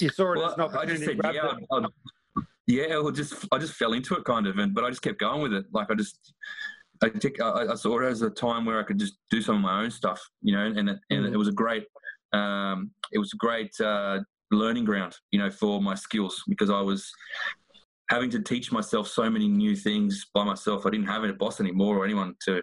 [0.00, 0.92] You saw it as an Well, I opportunity.
[0.92, 1.52] just said yeah.
[1.72, 4.90] I'd, I'd, yeah, well, just I just fell into it kind of, and but I
[4.90, 5.66] just kept going with it.
[5.72, 6.34] Like I just
[7.02, 9.56] I, take, I, I saw it as a time where I could just do some
[9.56, 11.84] of my own stuff, you know, and it, and it was a great
[12.32, 16.80] um, it was a great uh, learning ground, you know, for my skills because I
[16.80, 17.10] was
[18.10, 20.84] having to teach myself so many new things by myself.
[20.86, 22.62] I didn't have a boss anymore or anyone to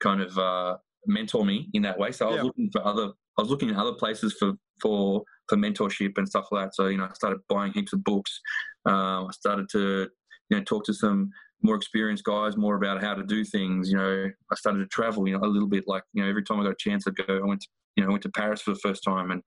[0.00, 2.12] kind of uh, mentor me in that way.
[2.12, 2.44] So I was Yeah.
[2.44, 3.12] looking for other.
[3.38, 6.74] I was looking at other places for for for mentorship and stuff like that.
[6.74, 8.40] So you know, I started buying heaps of books.
[8.86, 10.08] Um, I started to
[10.50, 11.30] you know talk to some
[11.62, 13.90] more experienced guys more about how to do things.
[13.90, 15.26] You know, I started to travel.
[15.26, 17.16] You know, a little bit like you know every time I got a chance, I'd
[17.16, 17.38] go.
[17.38, 19.42] I went to you know I went to Paris for the first time and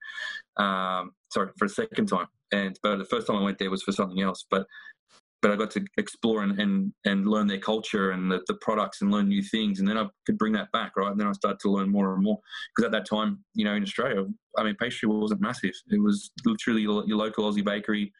[0.58, 2.28] um, sorry for the second time.
[2.52, 4.46] And but the first time I went there was for something else.
[4.50, 4.66] But
[5.46, 9.04] but I got to explore and and, and learn their culture and the, the products
[9.04, 9.80] and learn new things.
[9.80, 11.12] And then I could bring that back, right?
[11.12, 12.40] And then I started to learn more and more
[12.76, 14.26] because at that time, you know, in Australia,
[14.58, 15.74] I mean, pastry wasn't massive.
[15.92, 18.12] It was literally your, your local Aussie bakery,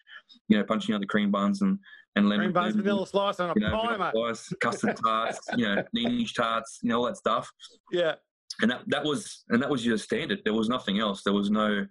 [0.50, 1.80] you know, punching out the cream buns and
[2.16, 5.40] and lemon Cream buns, vanilla slice, and a you know, pie, vanilla slice, custard tarts,
[5.58, 7.50] you know, niche tarts, you know, all that stuff
[7.92, 8.14] Yeah.
[8.62, 10.42] and that that was and that was your standard.
[10.46, 11.24] There was nothing else.
[11.24, 11.88] There was no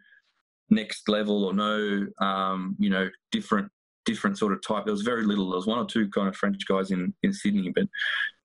[0.71, 3.69] next level or no um, you know different
[4.05, 4.85] different sort of type.
[4.85, 5.51] There was very little.
[5.51, 7.85] There was one or two kind of French guys in in Sydney, but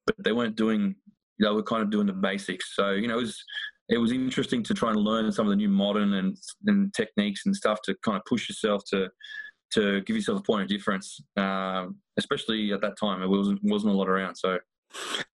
[0.06, 0.96] but they weren't doing.
[1.40, 2.76] They were kind of doing the basics.
[2.76, 3.44] So you know it was.
[3.92, 7.48] It was interesting to try and learn some of the new modern and, and techniques
[7.48, 9.10] and stuff to kind of push yourself to
[9.72, 13.24] to give yourself a point of difference, um, especially at that time.
[13.24, 14.36] It wasn't wasn't a lot around.
[14.36, 14.60] So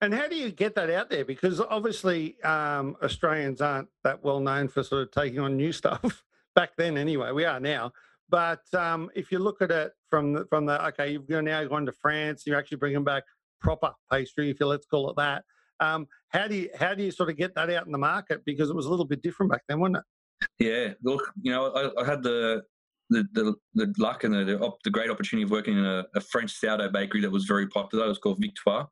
[0.01, 1.25] And how do you get that out there?
[1.25, 6.23] Because obviously um, Australians aren't that well known for sort of taking on new stuff
[6.55, 6.97] back then.
[6.97, 7.91] Anyway, we are now.
[8.29, 11.85] But um, if you look at it from the, from the okay, you've now gone
[11.85, 12.43] to France.
[12.45, 13.23] You're actually bringing back
[13.61, 15.43] proper pastry, if you let's call it that.
[15.79, 18.41] Um, how do you how do you sort of get that out in the market?
[18.45, 20.03] Because it was a little bit different back then, wasn't it?
[20.59, 22.63] Yeah, look, you know, I, I had the
[23.09, 26.21] the, the the luck and the the, the great opportunity of working in a, a
[26.21, 28.05] French sourdough bakery that was very popular.
[28.05, 28.87] It was called Victoire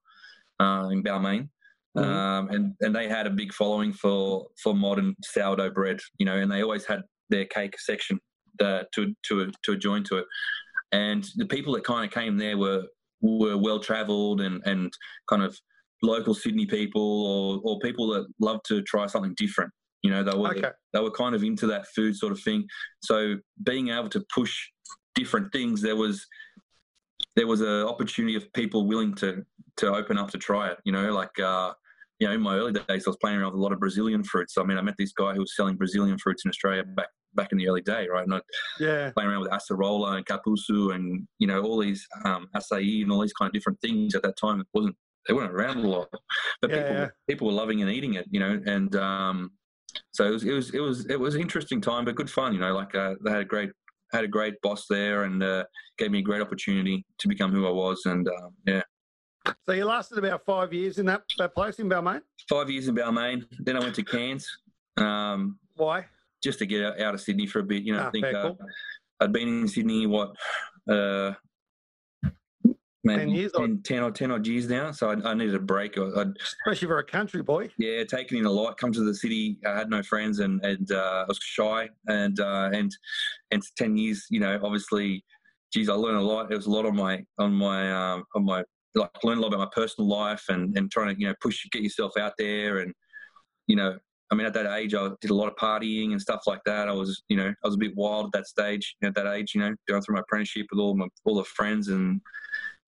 [0.59, 1.49] uh, in Balmain,
[1.97, 2.03] Mhm.
[2.03, 5.99] um, and and they had a big following for for modern sourdough bread.
[6.19, 8.19] You know, and they always had their cake section
[8.61, 10.25] uh, to to to join to it.
[10.91, 12.83] And the people that kind of came there were
[13.21, 14.91] were well travelled and and
[15.29, 15.57] kind of
[16.01, 19.71] local Sydney people or or people that love to try something different
[20.03, 20.71] You know, they were Okay.
[20.91, 22.67] they were kind of into that food sort of thing.
[23.01, 24.53] So being able to push
[25.15, 26.25] different things, there was
[27.35, 29.43] there was an opportunity of people willing to
[29.77, 30.77] to open up to try it.
[30.83, 31.73] You know, like uh,
[32.19, 34.23] you know, in my early days, I was playing around with a lot of Brazilian
[34.23, 34.57] fruits.
[34.57, 37.51] I mean, I met this guy who was selling Brazilian fruits in Australia back back
[37.51, 38.27] in the early day, right?
[38.29, 38.41] I
[38.79, 39.11] Yeah.
[39.11, 43.21] playing around with acerola and cupuaçu and you know all these um, acai and all
[43.21, 44.61] these kind of different things at that time.
[44.61, 44.95] It wasn't
[45.27, 46.09] they weren't around a lot,
[46.61, 47.07] but Yeah, people yeah.
[47.27, 48.61] people were loving and eating it, you know.
[48.65, 49.51] And um,
[50.11, 52.53] so it was it was it was it was an interesting time, but good fun,
[52.53, 52.73] you know.
[52.73, 53.71] Like uh, they had a great
[54.11, 55.63] had a great boss there and uh,
[55.97, 58.05] gave me a great opportunity to become who I was.
[58.05, 58.83] And um, yeah,
[59.65, 62.21] So you lasted about five years in that, that place in Balmain.
[62.47, 63.43] five years in Balmain.
[63.59, 64.47] Then I went to Cairns.
[64.97, 66.05] Um, Why?
[66.43, 67.83] Just to get out, out of Sydney for a bit.
[67.83, 68.57] You know, Ah, I think uh, cool.
[69.21, 70.35] I'd been in Sydney what
[70.89, 71.31] uh,
[73.03, 74.91] maybe 10 years or- 10, 10 or ten odd years now.
[74.91, 75.97] So I, I needed a break.
[75.97, 77.69] I- I'd Especially for a country boy.
[77.77, 78.77] yeah taking in a lot.
[78.77, 82.39] Come to the city, I had no friends and and uh, I was shy and
[82.39, 82.91] uh, and
[83.51, 84.25] and ten years.
[84.29, 85.23] You know, obviously,
[85.73, 86.51] geez, I learned a lot.
[86.51, 88.63] It was a lot on my on my um, on my
[88.95, 91.65] like learn a lot about my personal life and and trying to you know push
[91.71, 92.93] get yourself out there and
[93.67, 93.97] you know
[94.33, 96.89] I mean, at that age, I did a lot of partying and stuff like that.
[96.89, 98.95] I was, you know, I was a bit wild at that stage.
[99.03, 101.89] At that age, you know, going through my apprenticeship with all my all the friends
[101.89, 102.19] and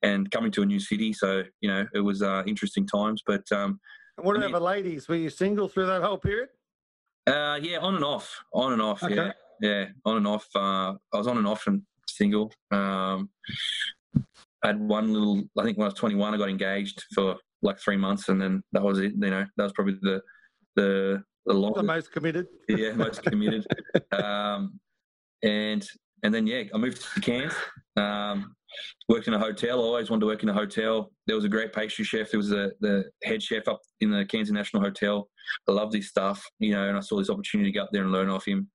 [0.02, 1.14] and coming to a new city.
[1.14, 3.22] So, you know, it was uh, interesting times.
[3.24, 3.80] But um,
[4.18, 5.08] And what I about mean- the ladies?
[5.08, 6.50] Were you single through that whole period?
[7.28, 9.04] uh, yeah, on and off, on and off.
[9.04, 9.14] Okay.
[9.14, 9.32] Yeah,
[9.62, 10.48] yeah, on and off.
[10.56, 12.52] Uh, I was on and off and single.
[12.72, 13.30] Um,
[14.64, 15.44] I had one little.
[15.60, 18.64] I think when I was 21, I got engaged for like three months, and then
[18.72, 19.12] that was it.
[19.14, 20.22] You know, that was probably the
[20.76, 22.48] the the The most committed.
[22.70, 23.66] yeah, most committed.
[24.12, 24.80] um,
[25.44, 25.88] and
[26.24, 27.54] and then yeah, I moved to Cairns.
[27.98, 28.56] Um,
[29.08, 29.80] worked in a hotel.
[29.80, 31.12] I always wanted to work in a hotel.
[31.28, 32.32] There was a great pastry chef.
[32.32, 35.30] There was a, the head chef up in the Cairns National Hotel.
[35.70, 38.02] I love this stuff, you know, and I saw this opportunity to go up there
[38.04, 38.70] and learn off him.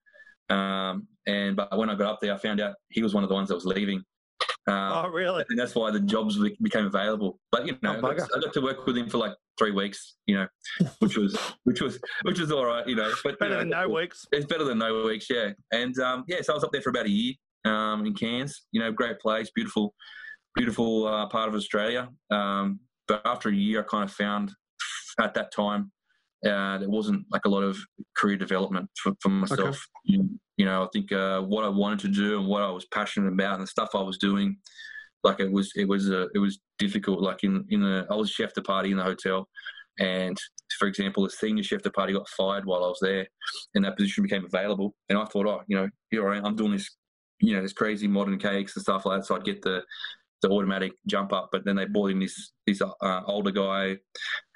[0.48, 3.28] Um, and but when I got up there, I found out he was one of
[3.28, 4.02] the ones that was leaving.
[4.66, 5.44] Um, Oh, really?
[5.50, 7.38] and that's why the jobs became available.
[7.50, 8.28] But you know, Oh, I, got.
[8.36, 10.16] I got to work with him for like three weeks.
[10.26, 10.46] You know,
[11.00, 12.86] which was which was which was all right.
[12.86, 14.24] You know, but you Better know, than no weeks.
[14.32, 15.50] it's better than no weeks, yeah.
[15.72, 18.66] And um, yeah, so I was up there for about a year um, in Cairns.
[18.72, 19.94] You know, great place, beautiful,
[20.56, 22.08] beautiful uh, part of Australia.
[22.30, 24.52] Um, but after a year, I kind of found
[25.20, 25.92] at that time
[26.46, 27.76] uh, there wasn't like a lot of
[28.16, 29.84] career development for, for myself.
[30.04, 32.86] You, you know, I think uh, what I wanted to do and what I was
[32.86, 34.56] passionate about and the stuff I was doing,
[35.22, 37.20] like it was, it was, uh, it was difficult.
[37.20, 39.48] Like in in the, I was chef de partie in the hotel,
[39.98, 40.38] and
[40.78, 43.26] for example, the senior chef de partie got fired while I was there,
[43.74, 44.94] and that position became available.
[45.08, 46.96] And I thought, oh, you know, here I am, I'm doing this,
[47.40, 49.26] you know, this crazy modern cakes and stuff like that.
[49.26, 49.82] So I'd get the
[50.42, 53.98] the automatic jump up, but then they brought in this this uh, older guy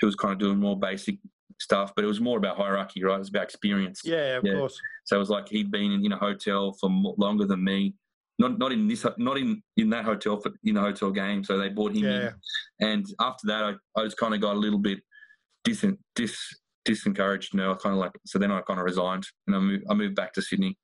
[0.00, 1.18] who was kind of doing more basic
[1.60, 3.16] stuff, but it was more about hierarchy, right?
[3.16, 4.00] It was about experience.
[4.04, 4.54] Yeah, of Yeah.
[4.54, 4.80] course.
[5.04, 7.94] So it was like he'd been in, in a hotel for longer than me.
[8.38, 11.44] Not not in this not in in that hotel for in the hotel game.
[11.44, 12.30] So they brought him Yeah.
[12.80, 14.98] in, and after that, I, I just kind of got a little bit
[15.62, 15.84] dis
[16.16, 16.36] dis
[16.84, 17.52] disencouraged.
[17.52, 19.84] You know, I kind of like so then I kind of resigned and I moved
[19.88, 20.76] I moved back to Sydney.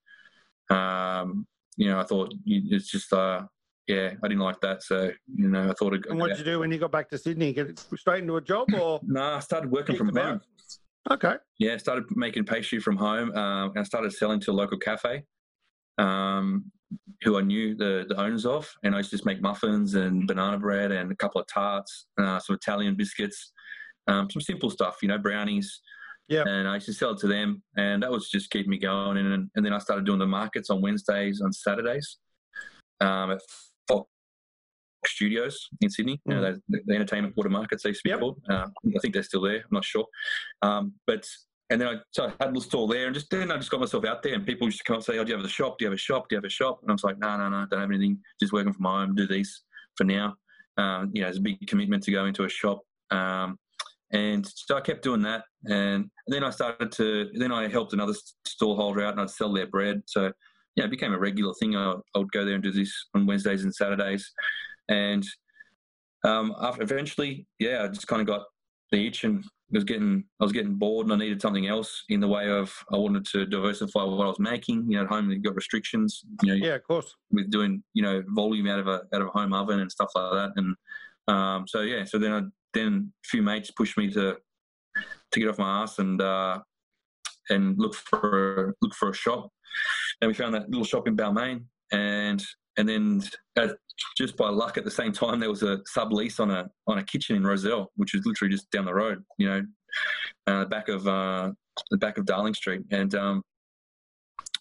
[0.71, 3.43] Um, you know, I thought it's just uh
[3.89, 4.85] yeah, I didn't like that.
[4.85, 5.95] So you know, I thought.
[6.09, 7.53] And what did you do when you got back to Sydney?
[7.53, 9.01] Get straight into a job or?
[9.03, 10.41] No, I started working from home.
[11.11, 11.35] Okay.
[11.59, 15.25] Yeah, started making pastry from home, um, and I started selling to a local cafe,
[15.99, 16.71] um,
[17.23, 20.27] who I knew the the owners of, and I used to just make muffins and
[20.27, 23.53] banana bread and a couple of tarts, uh, some Italian biscuits,
[24.07, 25.81] um, some simple stuff, you know, brownies.
[26.29, 26.45] Yeah.
[26.47, 29.19] And I used to sell it to them, and that was just keeping me going.
[29.19, 32.19] And and then I started doing the markets on Wednesdays, on Saturdays,
[33.01, 33.41] um, at
[33.89, 34.09] Fox
[35.07, 36.21] Studios in Sydney.
[36.27, 38.21] You know, the, the Entertainment Quarter markets they used to be Yep.
[38.21, 38.41] called.
[38.49, 39.57] Uh, I think they're still there.
[39.59, 40.07] I'm not sure.
[40.63, 41.27] Um, but
[41.71, 43.71] and then I, so I had a little stall there, and just then I just
[43.71, 45.45] got myself out there, and people used to come and say, "Oh, do you have
[45.45, 45.79] a shop?
[45.79, 46.29] Do you have a shop?
[46.29, 48.19] Do you have a shop?" And I was like, "No, no, no, don't have anything.
[48.41, 49.15] Just working from home.
[49.15, 49.63] Do these
[49.97, 50.37] for now."
[50.77, 52.81] Um, you know, it's a big commitment to go into a shop.
[53.11, 53.59] Um,
[54.13, 57.31] and so I kept doing that, and then I started to.
[57.35, 60.03] Then I helped another stall holder out, and I'd sell their bread.
[60.07, 60.33] So
[60.75, 61.77] yeah, it became a regular thing.
[61.77, 64.29] I, I would go there and do this on Wednesdays and Saturdays,
[64.89, 65.25] and
[66.25, 68.43] um, after eventually, yeah, I just kind of got
[68.91, 72.21] the itch and was getting I was getting bored and I needed something else in
[72.21, 74.91] the way of I wanted to diversify what I was making.
[74.91, 76.25] You know, at home you've got restrictions.
[76.43, 77.15] You know, Yeah, of course.
[77.31, 80.11] with doing you know volume out of a out of a home oven and stuff
[80.15, 80.51] like that.
[80.57, 80.77] And
[81.29, 82.43] um, so yeah, so then I
[82.75, 84.37] then a few mates pushed me to
[85.33, 86.59] to get off my ass and uh,
[87.49, 89.51] and look for look for a shop.
[90.21, 92.43] And we found that little shop in Balmain, and
[92.77, 93.23] and then
[93.57, 93.77] at,
[94.17, 97.05] just by luck, at the same time, there was a sublease on a on a
[97.05, 99.23] kitchen in Rozelle, which is literally just down the road.
[99.39, 99.63] You know,
[100.47, 101.53] uh, back of uh,
[101.91, 103.43] the back of Darling Street, and um,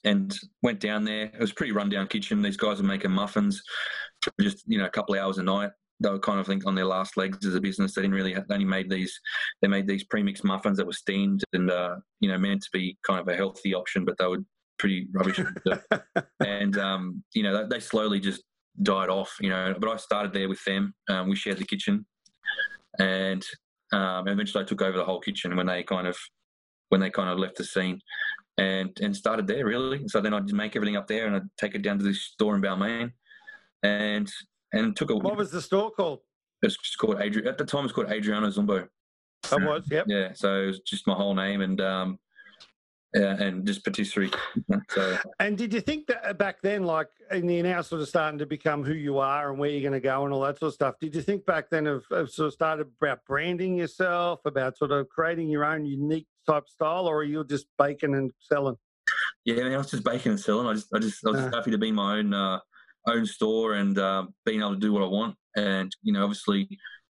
[0.04, 1.26] and went down there.
[1.26, 2.42] It was a pretty rundown kitchen.
[2.42, 3.62] These guys were making muffins
[4.22, 5.72] for just you know a couple of hours a night.
[6.02, 7.94] They were kind of think on their last legs as a business.
[7.94, 9.20] They didn't really they only made these
[9.62, 12.98] they made these premix muffins that were steamed and uh, you know meant to be
[13.06, 14.44] kind of a healthy option, but they were
[14.80, 15.40] pretty rubbish.
[16.40, 18.44] and um, you know they slowly just
[18.82, 19.36] died off.
[19.40, 20.94] You know, but I started there with them.
[21.10, 22.06] Um, we shared the kitchen,
[23.00, 23.46] and
[23.94, 26.18] um, eventually I took over the whole kitchen when they kind of
[26.90, 28.00] when they kind of left the scene
[28.58, 30.08] and and started there really.
[30.08, 32.56] So then I'd make everything up there and I'd take it down to this store
[32.56, 33.12] in Balmain,
[33.84, 34.32] and
[34.74, 35.16] and took a.
[35.16, 36.20] What was the store called?
[36.62, 37.48] It's called Adrian.
[37.48, 38.88] At the time, It's called Adriano Zumbo.
[39.52, 40.06] It was, yep.
[40.08, 42.20] Yeah, so it was just my whole name and um,
[43.14, 44.32] yeah, and just patisserie.
[44.90, 45.18] So.
[45.40, 48.46] And did you think that back then, like, and you're now sort of starting to
[48.46, 50.74] become who you are and where you're going to go and all that sort of
[50.76, 50.96] stuff?
[51.00, 54.92] Did you think back then of, of sort of started about branding yourself, about sort
[54.92, 58.76] of creating your own unique type style, or are you just baking and selling?
[59.44, 60.68] Yeah, I, mean, I was just baking and selling.
[60.68, 62.60] I just, I just, I was uh, happy to be my own, uh,
[63.08, 65.36] own store and uh, being able to do what I want.
[65.56, 66.70] And you know, obviously,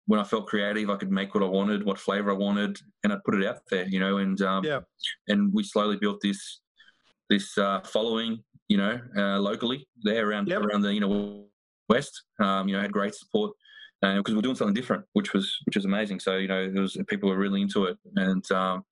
[0.08, 3.12] when I felt creative, I could make what I wanted, what flavor I wanted, and
[3.12, 3.86] I'd put it out there.
[3.86, 4.80] You know, and um, yeah,
[5.28, 6.60] and we slowly built this
[7.30, 8.42] this uh, following.
[8.68, 10.62] You know, uh, locally there around yep.
[10.62, 11.44] around the you know
[11.90, 12.22] west.
[12.40, 13.52] Um, you know, had great support
[14.00, 16.20] because we're doing something different, which was which was amazing.
[16.20, 18.84] So you know, it was people were really into it, and um,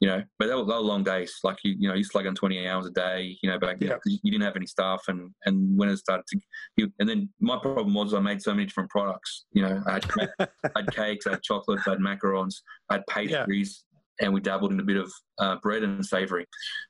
[0.00, 1.32] you know, but they were, they were long days.
[1.44, 3.38] Like you, you know, you slug on twenty hours a day.
[3.42, 3.96] You know, back then yeah.
[4.04, 6.40] you didn't have any staff, and and when it started to,
[6.76, 9.44] you, and then my problem was I made so many different products.
[9.52, 12.56] You know, I had, I had cakes, I had chocolate, I had macarons,
[12.90, 13.84] I had pastries.
[13.84, 13.88] Yeah.
[14.20, 16.46] And we dabbled in a bit of uh, bread and savoury,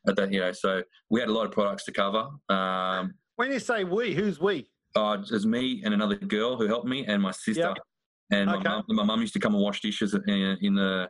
[0.08, 0.52] at that you know.
[0.52, 2.26] So we had a lot of products to cover.
[2.48, 4.68] Um, when you say we, who's we?
[4.96, 7.74] Uh, it's me and another girl who helped me, and my sister.
[7.76, 7.78] Yep.
[8.32, 8.82] And okay.
[8.88, 11.08] my mum used to come and wash dishes in, in the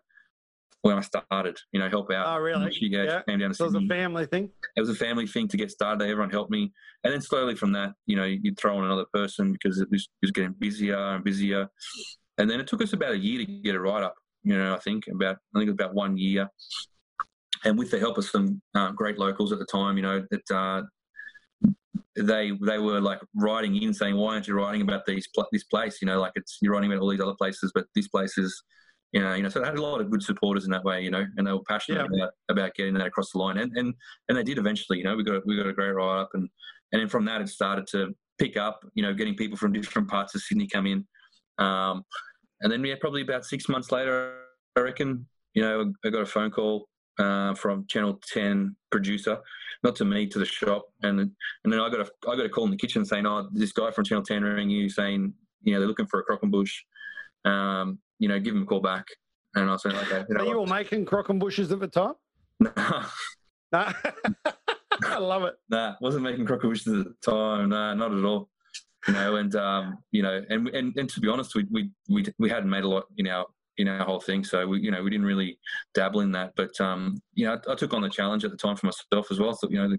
[0.82, 2.26] when I started, you know, help out.
[2.26, 2.72] Oh, really?
[2.72, 3.22] She, yeah, yeah.
[3.22, 3.78] came down to so Sydney.
[3.78, 4.50] it was a family thing?
[4.76, 6.04] It was a family thing to get started.
[6.04, 6.72] Everyone helped me.
[7.04, 10.02] And then slowly from that, you know, you'd throw in another person because it was,
[10.02, 11.68] it was getting busier and busier.
[12.38, 14.74] And then it took us about a year to get it right up, you know,
[14.74, 16.48] I think about, I think it was about one year.
[17.64, 20.50] And with the help of some uh, great locals at the time, you know, that
[20.50, 20.82] uh,
[22.16, 25.98] they they were like writing in saying, why aren't you writing about these this place?
[26.02, 28.62] You know, like it's you're writing about all these other places, but this place is
[29.12, 31.02] you know, you know, so they had a lot of good supporters in that way,
[31.02, 32.16] you know, and they were passionate yeah.
[32.16, 33.94] about, about getting that across the line, and and
[34.28, 36.48] and they did eventually, you know, we got we got a great ride up, and
[36.92, 40.08] and then from that it started to pick up, you know, getting people from different
[40.08, 41.06] parts of Sydney come in,
[41.58, 42.04] um,
[42.62, 44.34] and then we yeah, probably about six months later,
[44.76, 49.38] I reckon, you know, I got a phone call uh, from Channel Ten producer,
[49.82, 51.32] not to me, to the shop, and and
[51.64, 53.90] then I got a I got a call in the kitchen saying, oh, this guy
[53.90, 56.80] from Channel Ten rang you saying, you know, they're looking for a Croquembouche.
[57.44, 59.06] Um, you know, give him a call back.
[59.56, 60.24] And I said, okay.
[60.28, 62.14] You know, you all making Croquembouches at the time?
[63.74, 63.90] No.
[65.06, 65.54] I love it.
[65.70, 67.70] Nah, wasn't making Croquembouches at the time.
[67.70, 68.50] Nah, not at all.
[69.08, 72.26] You know, and um, you know, and, and and to be honest, we we we
[72.38, 73.46] we hadn't made a lot in our
[73.78, 75.58] in our whole thing, so we you know we didn't really
[75.94, 76.52] dabble in that.
[76.54, 79.30] But um, you know, I, I took on the challenge at the time for myself
[79.30, 79.54] as well.
[79.54, 79.96] So you know,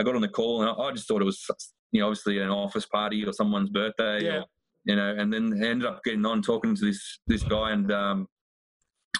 [0.00, 1.46] I got on the call and I, I just thought it was
[1.90, 4.24] you know obviously an office party or someone's birthday.
[4.24, 4.38] Yeah.
[4.38, 4.46] Or,
[4.84, 8.26] you know, and then ended up getting on talking to this this guy, and um,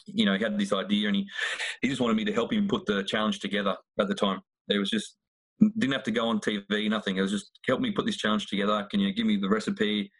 [0.07, 1.29] you know, he had this idea, and he
[1.81, 3.77] he just wanted me to help him put the challenge together.
[3.99, 5.17] At the time, it was just
[5.79, 7.17] didn't have to go on TV, nothing.
[7.17, 8.87] It was just help me put this challenge together.
[8.91, 10.11] Can you give me the recipe,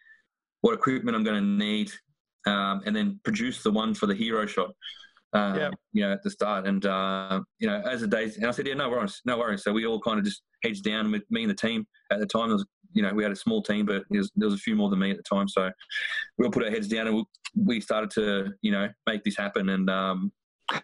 [0.61, 1.91] what equipment I'm going to need,
[2.45, 4.71] um, and then produce the one for the hero shot.
[5.33, 5.69] Um, yeah.
[5.93, 8.67] You know, at the start, and uh, you know, as the days, and I said,
[8.67, 9.63] yeah, no worries, no worries.
[9.63, 12.27] So we all kind of just heads down with me and the team at the
[12.27, 12.49] time.
[12.49, 14.61] There was you know, we had a small team, but there was, there was, a
[14.61, 15.47] few more than me at the time.
[15.47, 15.69] So
[16.37, 17.25] we all put our heads down and we,
[17.55, 19.69] we started to, you know, make this happen.
[19.69, 20.31] And um,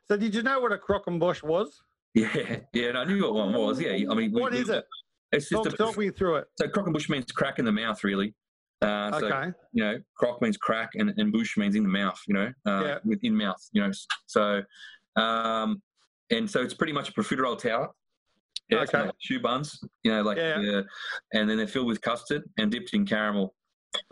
[0.08, 1.82] so, did you know what a croquembouche was?
[2.14, 3.80] Yeah, yeah, and I knew what one was.
[3.80, 4.86] Yeah, I mean, we, what is we, it?
[5.32, 6.48] It's just talk, a, talk me through it.
[6.60, 8.34] So crock and bush means crack in the mouth, really.
[8.82, 9.52] Uh, so, okay.
[9.74, 12.20] You know, crock means crack, and, and bush means in the mouth.
[12.28, 12.98] You know, uh, yeah.
[13.06, 13.62] within mouth.
[13.74, 13.92] You know,
[14.26, 14.64] so
[15.16, 15.82] um,
[16.32, 17.90] and so it's pretty much a profiterole tower.
[18.70, 19.02] Yeah, okay.
[19.02, 20.58] Like choux buns, you know, like, yeah.
[20.60, 20.84] Uh,
[21.34, 23.56] and then they're filled with custard and dipped in caramel,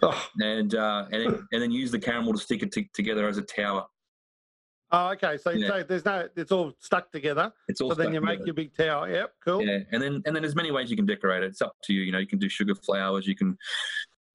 [0.01, 0.29] oh.
[0.39, 3.37] and uh, and then, and then use the caramel to stick it t- together as
[3.37, 3.85] a tower.
[4.91, 5.37] Oh, okay.
[5.37, 5.67] So, yeah.
[5.67, 7.51] so there's no, it's all stuck together.
[7.67, 7.89] It's all.
[7.89, 8.37] So then you together.
[8.37, 9.09] make your big tower.
[9.09, 9.61] Yep, cool.
[9.61, 11.47] Yeah, and then and then there's many ways you can decorate it.
[11.47, 12.01] It's up to you.
[12.01, 13.27] You know, you can do sugar flowers.
[13.27, 13.57] You can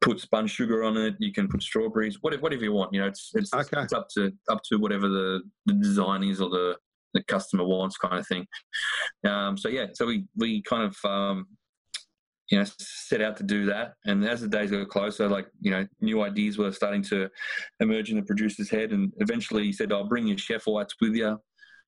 [0.02, 1.14] put spun sugar on it.
[1.18, 2.18] You can put strawberries.
[2.20, 2.92] Whatever, whatever you want.
[2.92, 3.82] You know, it's it's, okay.
[3.82, 6.76] it's up to up to whatever the, the design is or the
[7.14, 8.46] the customer wants kind of thing.
[9.26, 11.46] Um, so yeah, so we we kind of um,
[12.50, 15.70] you know set out to do that, and as the days got closer, like you
[15.70, 17.28] know, new ideas were starting to
[17.80, 21.14] emerge in the producer's head, and eventually he said, "I'll bring your chef whites with
[21.14, 21.38] you."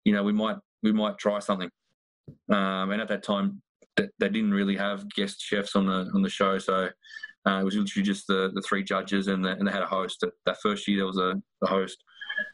[0.05, 1.71] You know, we might we might try something.
[2.51, 3.61] Um, and at that time,
[3.97, 6.89] th- they didn't really have guest chefs on the on the show, so
[7.47, 9.87] uh, it was literally just the, the three judges and, the, and they had a
[9.87, 10.19] host.
[10.21, 12.03] That, that first year there was a, a host.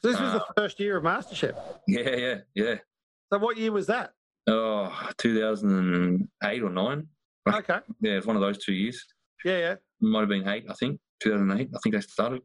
[0.03, 1.55] So this was Uh, the first year of MasterChef.
[1.87, 2.75] Yeah, yeah, yeah.
[3.33, 4.13] So what year was that?
[4.49, 7.07] Oh, 2008 or nine.
[7.49, 7.79] Okay.
[8.01, 9.05] Yeah, it's one of those two years.
[9.45, 9.75] Yeah, yeah.
[10.01, 11.01] Might have been eight, I think.
[11.23, 11.69] 2008.
[11.75, 12.43] I think they started.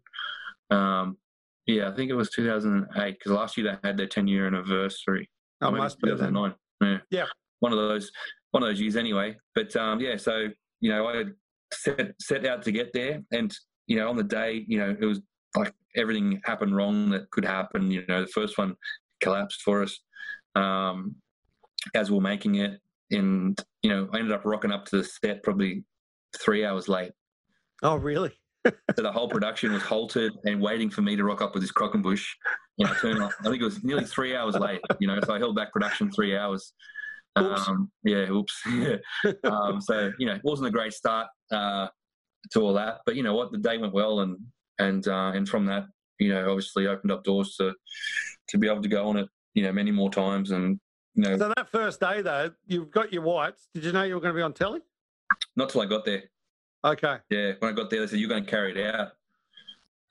[0.70, 1.18] Um,
[1.66, 5.30] yeah, I think it was 2008 because last year they had their 10 year anniversary.
[5.62, 6.18] Oh, Or maybe must be then.
[6.34, 6.56] 2009.
[6.82, 6.98] Yeah.
[7.10, 7.26] Yeah.
[7.60, 8.12] One of those,
[8.52, 9.38] one of those years anyway.
[9.56, 10.48] But um, yeah, so
[10.82, 11.24] you know, I
[11.74, 13.56] set set out to get there, and
[13.88, 15.22] you know, on the day, you know, it was
[15.56, 17.92] like everything happened wrong that could happen.
[17.92, 18.76] You know, the first one
[19.22, 20.00] collapsed for us
[20.56, 21.16] um,
[21.94, 22.80] as we we're making it,
[23.12, 25.84] and you know, I ended up rocking up to the set probably
[26.40, 27.12] three hours late.
[27.84, 28.32] Oh, really?
[28.96, 31.72] So the whole production was halted and waiting for me to rock up with this
[31.72, 32.26] Croquembouche.
[32.80, 35.36] And I turned up, I think it was nearly three hours late, you know, so
[35.36, 36.74] I held back production three hours.
[37.38, 37.68] Oops.
[37.68, 38.60] Um, yeah, oops.
[38.72, 38.96] yeah.
[39.44, 41.90] Um, so, you know, it wasn't a great start uh,
[42.54, 43.02] to all that.
[43.06, 43.52] But you know what?
[43.52, 44.22] The day went well.
[44.22, 44.38] And,
[44.80, 45.86] and, uh, and from that,
[46.20, 47.74] you know, obviously opened up doors to,
[48.50, 50.52] to be able to go on it, you know, many more times.
[50.52, 50.80] And,
[51.14, 53.68] you know, So that first day, though, you've got your whites.
[53.74, 54.82] Did you know you were going to be on telly?
[55.56, 56.24] not till I got there.
[56.84, 57.18] Okay.
[57.30, 59.10] Yeah, when I got there, they said, you're going to carry it out.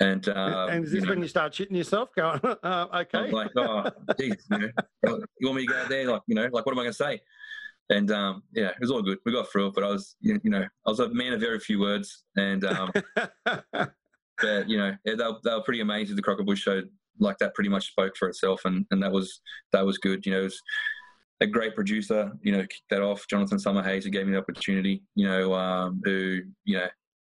[0.01, 3.31] And, uh, and is you this know, when you start shitting yourself going, uh, okay?
[3.31, 3.89] like, oh,
[4.19, 6.11] geez, you know, you want me to go out there?
[6.11, 7.21] Like, you know, like, what am I going to say?
[7.91, 9.19] And um, yeah, it was all good.
[9.25, 11.41] We got through it, but I was, you you know, I was a man of
[11.41, 12.91] very few words, and um,
[14.41, 16.17] but, you know, they, were, they were pretty amazing.
[16.17, 16.83] The Croquembouche show,
[17.19, 19.41] like that, pretty much spoke for itself, and and that was
[19.73, 20.27] that was good.
[20.27, 20.61] You know, it was
[21.41, 22.33] a great producer.
[22.43, 23.27] You know, kicked that off.
[23.31, 25.03] Jonathan Summerhays, who gave me the opportunity.
[25.15, 26.89] You know, um, who you know,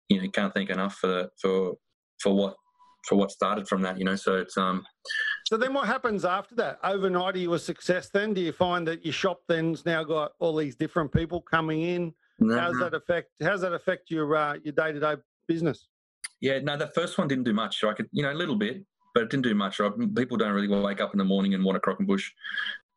[0.08, 1.74] you know, can't thank enough for for
[2.20, 2.56] for what
[3.08, 3.98] for what started from that.
[3.98, 4.84] You know, so it's um.
[5.46, 6.80] so then what happens after that?
[6.82, 8.34] Overnight, are you a success then?
[8.34, 12.12] Do you find that your shop then's now got all these different people coming in?
[12.40, 15.16] How's that affect, how's that affect your, uh, your day-to-day
[15.48, 15.88] business?
[16.40, 17.82] Yeah, no, the first one didn't do much.
[17.84, 18.84] I could, you know, a little bit,
[19.14, 19.80] but it didn't do much.
[19.80, 19.92] Right?
[20.14, 22.30] People don't really wake up in the morning and want a Croquembouche.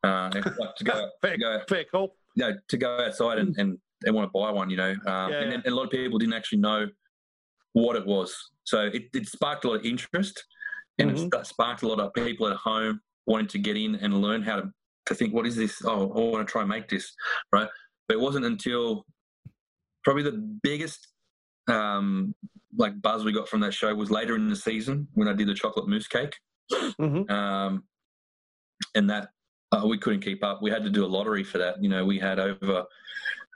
[0.03, 2.15] Uh, and like to go, Fair, to go, fair call.
[2.35, 4.69] you know, to go outside and, and, and want to buy one.
[4.69, 5.41] You know, um, Yeah.
[5.41, 6.87] and, and a lot of people didn't actually know
[7.73, 8.35] what it was.
[8.63, 10.43] So it, it sparked a lot of interest,
[10.99, 11.33] and Mhm.
[11.39, 14.57] it sparked a lot of people at home wanting to get in and learn how
[14.57, 14.71] to
[15.07, 15.81] to think, what is this?
[15.83, 17.11] Oh, I want to try and make this,
[17.51, 17.67] right?
[18.07, 19.03] But it wasn't until
[20.03, 21.07] probably the biggest
[21.67, 22.35] um,
[22.77, 25.47] like buzz we got from that show was later in the season when I did
[25.47, 26.35] the chocolate mousse cake,
[26.71, 27.29] Mhm.
[27.29, 27.83] um,
[28.95, 29.29] and that
[29.71, 30.61] uh, we couldn't keep up.
[30.61, 31.81] We had to do a lottery for that.
[31.81, 32.85] You know, we had over.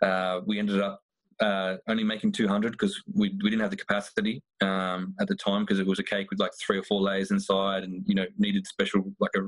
[0.02, 1.02] Uh, we ended up
[1.42, 5.64] uh, only making 200 because we, we didn't have the capacity um, at the time
[5.64, 8.26] because it was a cake with like three or four layers inside and you know
[8.38, 9.42] needed special like a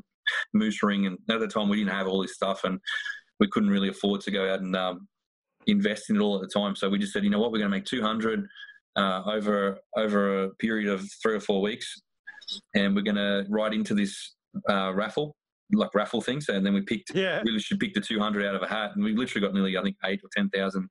[0.54, 2.80] mousse ring and at the time we didn't have all this stuff and
[3.40, 5.08] we couldn't really afford to go out and um,
[5.68, 7.60] invest in it all at the time so we just said you know what we're
[7.60, 8.46] going to make 200
[8.98, 12.02] uh, over over a period of three or four weeks
[12.76, 14.36] and we're going to write into this
[14.70, 15.36] uh, raffle
[15.74, 17.42] like raffle thing so and then we picked Yeah.
[17.46, 19.82] we literally picked the 200 out of a hat and we literally got nearly i
[19.84, 20.90] think eight or 10,000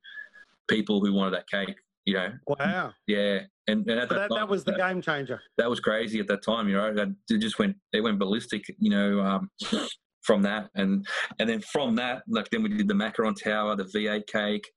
[0.69, 2.93] people who wanted that cake you know Wow.
[3.07, 5.41] yeah and, and at that, that, time, that was the game changer.
[5.59, 6.69] that was crazy at that time.
[6.69, 8.65] You know, that it just went it went ballistic.
[8.79, 9.51] You know, um,
[10.23, 11.05] from that and
[11.41, 14.71] and then from that, like then we did the macaron tower, the V8 cake,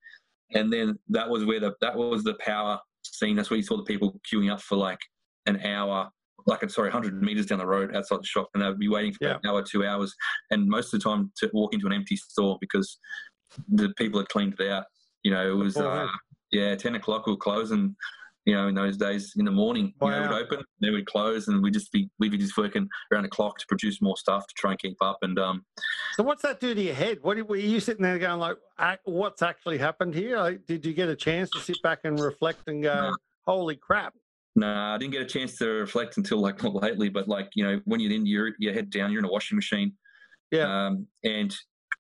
[0.55, 2.79] and then that was where the that was the power
[3.19, 3.35] scene.
[3.35, 4.99] That's where you saw the people queuing up for like
[5.45, 6.09] an hour.
[6.45, 8.87] Like I'm sorry, 100 meters down the road outside the shop, and they would be
[8.87, 9.37] waiting for Yeah.
[9.43, 10.13] an hour, two hours,
[10.51, 12.97] and most of the time to walk into an empty store because
[13.67, 14.85] the people had cleaned it out.
[15.23, 16.07] You know, it was Oh, uh,
[16.51, 17.93] yeah, 10 o'clock we'll close, and
[18.45, 21.47] you know, in those days in the morning, you know, we'd open, then we'd close,
[21.47, 24.47] and we'd just be we'd be just working around the clock to produce more stuff
[24.47, 25.17] to try and keep up.
[25.21, 25.65] And um,
[26.15, 27.19] So what's that do to your head?
[27.21, 30.37] What were you sitting there going like, "Ah, what's actually happened here?
[30.37, 33.15] Like, did you get a chance to sit back and reflect and go, No.
[33.45, 34.13] holy crap?
[34.55, 37.09] nah, I didn't get a chance to reflect until like not lately.
[37.09, 39.55] But like you know, when you're in your your head down, you're in a washing
[39.57, 39.93] machine.
[40.51, 40.87] Yeah.
[40.87, 41.55] Um, and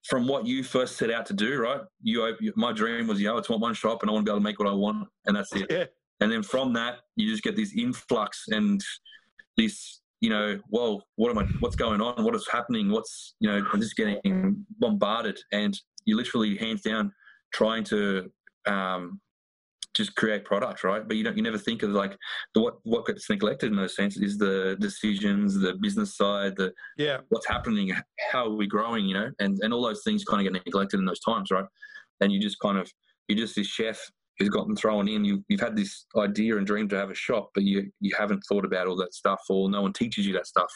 [0.07, 1.81] from what you first set out to do, right?
[2.01, 4.33] You, my dream was, you know, it's want one shop, and I want to be
[4.33, 5.67] able to make what I want, and that's it.
[5.69, 5.85] Yeah.
[6.21, 8.81] And then from that, you just get this influx and
[9.57, 12.23] this, you know, whoa, what am I, what's going on?
[12.23, 12.91] What is happening?
[12.91, 15.39] What's, you know, I'm just getting bombarded.
[15.53, 17.13] And you're literally, hands down,
[17.53, 18.29] trying to
[18.65, 19.21] um,
[19.95, 21.07] just create product, right?
[21.07, 22.17] But you don't, you never think of like
[22.53, 26.73] the, what, what gets neglected in those sense is the decisions, the business side, the,
[26.97, 27.19] Yeah.
[27.29, 27.91] what's happening,
[28.31, 30.99] how are we growing, you know, and, and all those things kind of get neglected
[30.99, 31.65] in those times, right?
[32.19, 32.91] And you just kind of,
[33.27, 33.99] you're just this chef
[34.39, 35.25] who's gotten thrown in.
[35.25, 38.41] You, you've had this idea and dream to have a shop, but you you haven't
[38.47, 40.71] thought about all that stuff, or no one teaches you that stuff.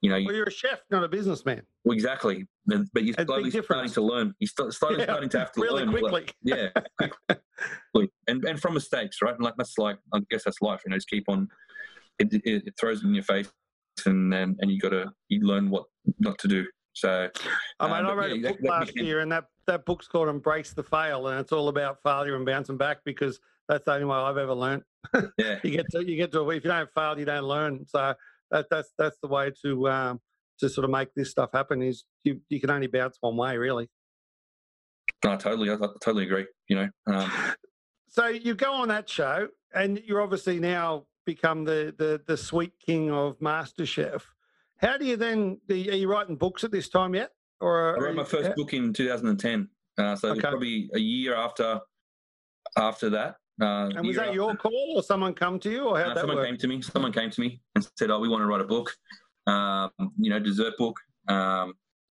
[0.00, 1.62] You know, you, Well, you're a chef, not a businessman.
[1.84, 2.46] well, exactly.
[2.66, 4.32] But you're slowly starting to learn.
[4.38, 6.00] You're st- starting, Yeah, starting to have to really learn.
[6.02, 6.34] like- quickly.
[6.44, 6.68] yeah,
[7.94, 8.10] quickly.
[8.28, 9.34] and and from mistakes, right?
[9.34, 10.80] And like that's like I guess that's life.
[10.86, 11.48] You know, just keep on.
[12.18, 13.50] It, it, it throws it in your face,
[14.06, 15.84] and and, and you got to you learn what
[16.18, 16.64] not to do.
[16.92, 17.28] So
[17.80, 19.44] I mean, Um, I wrote yeah, a that- book that last became- year, and that,
[19.70, 23.38] that book's called Embrace the Fail, and it's all about failure and bouncing back because
[23.68, 24.82] that's the only way I've ever learned.
[25.38, 27.86] yeah, You get to you get to if you don't fail, you don't learn.
[27.86, 28.14] So
[28.50, 30.20] that, that's that's the way to um,
[30.58, 31.82] to sort of make this stuff happen.
[31.82, 33.88] Is you you can only bounce one way, really.
[35.24, 36.46] no, totally, I, I totally agree.
[36.68, 37.30] You know, um,
[38.08, 42.72] So you go on that show, and you're obviously now become the the the sweet
[42.84, 44.22] king of MasterChef.
[44.78, 45.60] How do you then?
[45.70, 47.30] Are you writing books at this time yet?
[47.60, 49.68] Or I wrote my first book in 2010.
[49.98, 50.48] Uh, so it was Okay.
[50.48, 51.80] probably a year after
[52.76, 53.36] after that.
[53.60, 56.16] Uh, And was that your call, or someone come to you, or how Uh, would
[56.16, 56.46] that someone work?
[56.46, 56.80] came to me.
[56.80, 58.96] Someone came to me and said, "Oh, we want to write a book,
[59.46, 60.96] um, you know, dessert book."
[61.28, 61.74] Um,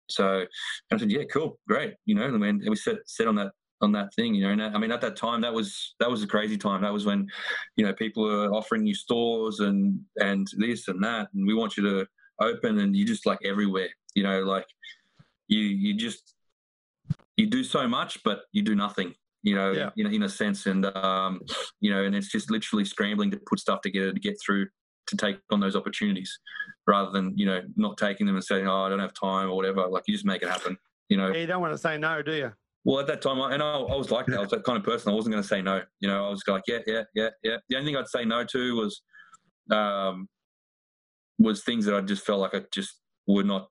[0.10, 0.46] so
[0.91, 4.14] I said, "Yeah, cool, great." You know, and we set set on that on that
[4.14, 4.34] thing.
[4.36, 6.82] You know, and I mean, at that time, that was that was a crazy time.
[6.84, 7.30] That was when,
[7.76, 11.76] you know, people were offering you stores and and this and that, and we want
[11.76, 12.08] you to
[12.39, 13.89] open, and you just like everywhere.
[14.16, 14.68] You know, like
[15.48, 16.36] you you just
[17.38, 19.14] you do so much, but you do nothing.
[19.41, 19.89] You know, Yeah.
[19.98, 21.41] in, in a sense, and um,
[21.82, 24.68] you know, and it's just literally scrambling to put stuff together to get through
[25.08, 26.39] to take on those opportunities,
[26.88, 29.56] rather than you know not taking them and saying, "Oh, I don't have time" or
[29.56, 29.86] whatever.
[29.88, 30.78] Like you just make it happen.
[31.10, 31.28] You know.
[31.32, 32.52] Yeah, you don't want to say no, do you?
[32.86, 34.38] Well, at that time, I, and I, I was like that.
[34.38, 35.12] I was that kind of person.
[35.12, 35.82] I wasn't going to say no.
[36.02, 37.58] You know, I was like, yeah, yeah, yeah, yeah.
[37.70, 39.02] The only thing I'd say no to was,
[39.72, 40.28] um,
[41.39, 43.70] was things that I just felt like I just would not,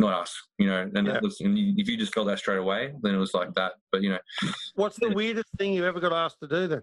[0.00, 0.34] not us.
[0.58, 1.12] You know, and Yeah.
[1.14, 3.72] that was, and if you just felt that straight away, then it was like that.
[3.92, 4.18] But you know,
[4.74, 6.82] What's the weirdest thing you ever got asked to do then?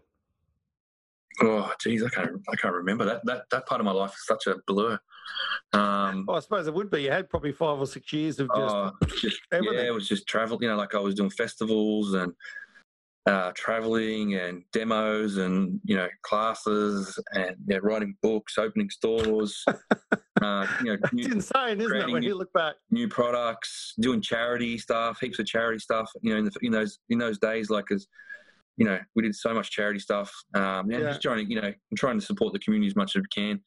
[1.42, 3.22] oh, geez, I can't, I can't remember that.
[3.26, 4.98] That that part of my life is such a blur.
[5.74, 7.04] Um, Well, I suppose it would be.
[7.04, 9.78] You had probably five or six years of just uh, just everything.
[9.78, 10.58] yeah, it was just travel.
[10.62, 12.34] You know, like I was doing festivals and
[13.28, 19.64] uh, traveling and demos and you know classes and yeah, writing books, opening stores.
[20.42, 22.76] uh, you know, it's new, insane, isn't it, when you look back?
[22.90, 26.10] new products, doing charity stuff, heaps of charity stuff.
[26.22, 28.08] You know, in, the, in those in those days, like as
[28.78, 30.32] you know, we did so much charity stuff.
[30.56, 31.00] Um, Yeah.
[31.02, 33.60] just trying to you know, trying to support the community as much as we can.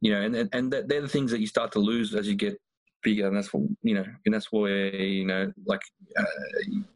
[0.00, 2.26] You know, and and, and that, they're the things that you start to lose as
[2.26, 2.58] you get
[3.04, 5.82] bigger, and that's what you know, and that's where you know, like
[6.18, 6.24] uh,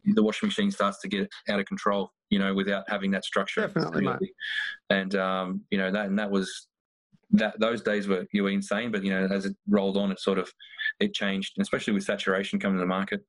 [0.05, 2.11] the washing machine starts to get out of control.
[2.29, 4.31] You know, without having that structure, and Definitely, mate.
[4.89, 6.67] and um, you know that and that was
[7.31, 10.19] that those days were you were insane, but you know as it rolled on, it
[10.19, 10.51] sort of
[10.99, 13.23] it changed, especially with saturation coming to the market.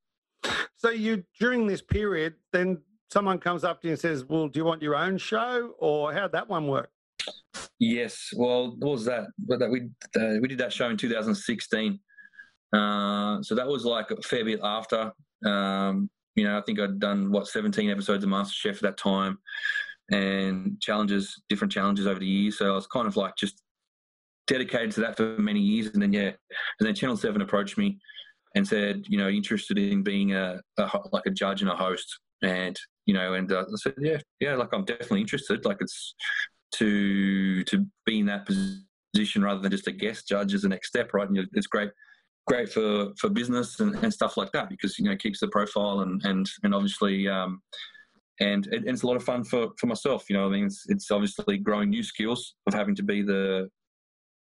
[0.77, 4.59] So you during this period, then someone comes up to you and says, "Well, do
[4.59, 6.91] you want your own show, or how'd that one work?"
[7.79, 9.27] Yes, well, what was that?
[9.39, 11.99] But that we uh, we did that show in 2016.
[12.73, 15.13] Uh, so that was like a fair bit after.
[15.45, 19.39] Um, you know, I think I'd done what 17 episodes of MasterChef at that time,
[20.11, 22.59] and challenges, different challenges over the years.
[22.59, 23.63] So I was kind of like just
[24.47, 25.89] dedicated to that for many years.
[25.89, 26.31] And then yeah,
[26.79, 27.99] and then Channel Seven approached me
[28.55, 32.19] and said, you know, interested in being a, a like a judge and a host,
[32.43, 35.65] and you know, and uh, I said, yeah, yeah, like I'm definitely interested.
[35.65, 36.15] Like it's
[36.77, 40.89] to to be in that position rather than just a guest judge is the next
[40.89, 41.29] step, right?
[41.29, 41.91] And it's great,
[42.51, 45.49] great for for business and, and stuff like that because you know it keeps the
[45.49, 47.29] profile and and and obviously.
[47.29, 47.63] Um,
[48.43, 50.47] and it, it's a lot of fun for, for myself, you know.
[50.47, 53.69] I mean, it's, it's obviously growing new skills of having to be the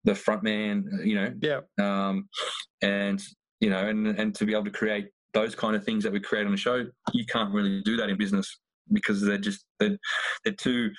[0.05, 2.29] the front man, you know, Yeah, um,
[2.83, 3.23] and
[3.61, 6.21] you know, and and to be able to create those kind of things that we
[6.21, 6.85] create on the show,
[7.15, 8.59] you can't really do that in business
[8.93, 9.97] because they're just they're,
[10.45, 10.91] they're too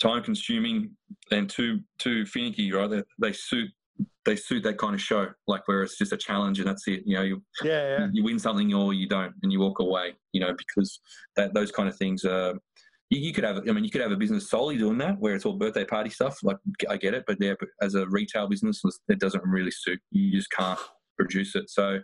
[0.00, 0.90] time consuming
[1.30, 2.90] and too too finicky, right?
[2.90, 3.70] They, they suit
[4.24, 7.02] they suit that kind of show, like where it's just a challenge and that's it.
[7.04, 8.06] You know, you yeah, yeah.
[8.12, 10.14] you win something or you don't, and you walk away.
[10.32, 11.00] You know, because
[11.36, 12.24] that those kind of things.
[12.24, 12.54] Uh,
[13.10, 15.34] you, you could have, I mean, you could have a business solely doing that, where
[15.34, 16.38] it's all birthday party stuff.
[16.42, 16.56] Like
[16.88, 20.00] I get it, but yeah, as a retail business, it doesn't really suit.
[20.10, 20.78] You just can't
[21.18, 21.70] produce it.
[21.70, 22.00] So,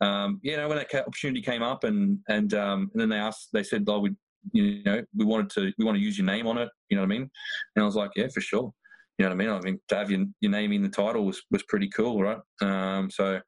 [0.00, 3.48] um, you know, when that opportunity came up, and and um, and then they asked,
[3.52, 4.14] they said, "Oh, we,
[4.52, 7.02] you know, we wanted to, we want to use your name on it." You know
[7.02, 7.30] what I mean?
[7.76, 8.72] And I was like, "Yeah, for sure."
[9.18, 9.48] You know what I mean?
[9.50, 12.38] I mean, to have your, your name in the title was, was pretty cool, right?
[12.60, 13.40] Um, so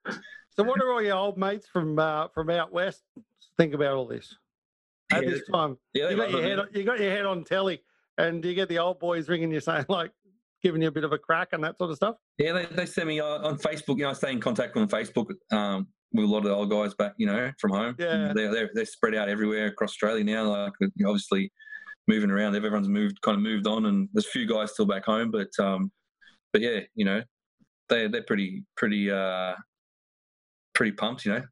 [0.51, 3.03] So what do all your old mates from uh, from out west
[3.57, 4.37] think about all this
[5.13, 5.77] at Yeah, this time?
[5.95, 7.83] yeah, You got your head, on, you got your head on telly,
[8.19, 10.11] and you get the old boys ringing you saying like,
[10.63, 12.17] giving you a bit of a crack and that sort of stuff.
[12.39, 13.97] Yeah, they, they send me uh, on Facebook.
[13.99, 16.71] You know, I stay in contact on Facebook um, with a lot of the old
[16.71, 17.97] guys back, you know, from home.
[17.99, 18.33] Yeah.
[18.35, 20.45] they're, they're they're spread out everywhere across Australia now.
[20.51, 20.73] Like
[21.07, 21.51] obviously,
[22.09, 22.55] moving around.
[22.55, 25.31] Everyone's moved, kind of moved on, and there's a few guys still back home.
[25.31, 25.91] But um,
[26.53, 27.23] but yeah, you know,
[27.89, 29.55] they they're pretty pretty uh,
[30.75, 31.25] pretty pumped.
[31.25, 31.43] You know.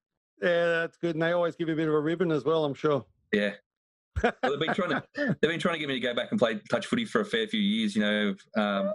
[0.43, 1.15] Yeah, that's good.
[1.15, 2.65] And they always give you a bit of a ribbon as well.
[2.65, 3.05] I'm sure.
[3.33, 3.53] Yeah.
[4.23, 6.39] well, they've been trying to they've been trying to get me to go back and
[6.39, 7.97] play touch footy for a fair few years.
[7.97, 8.93] You know, um,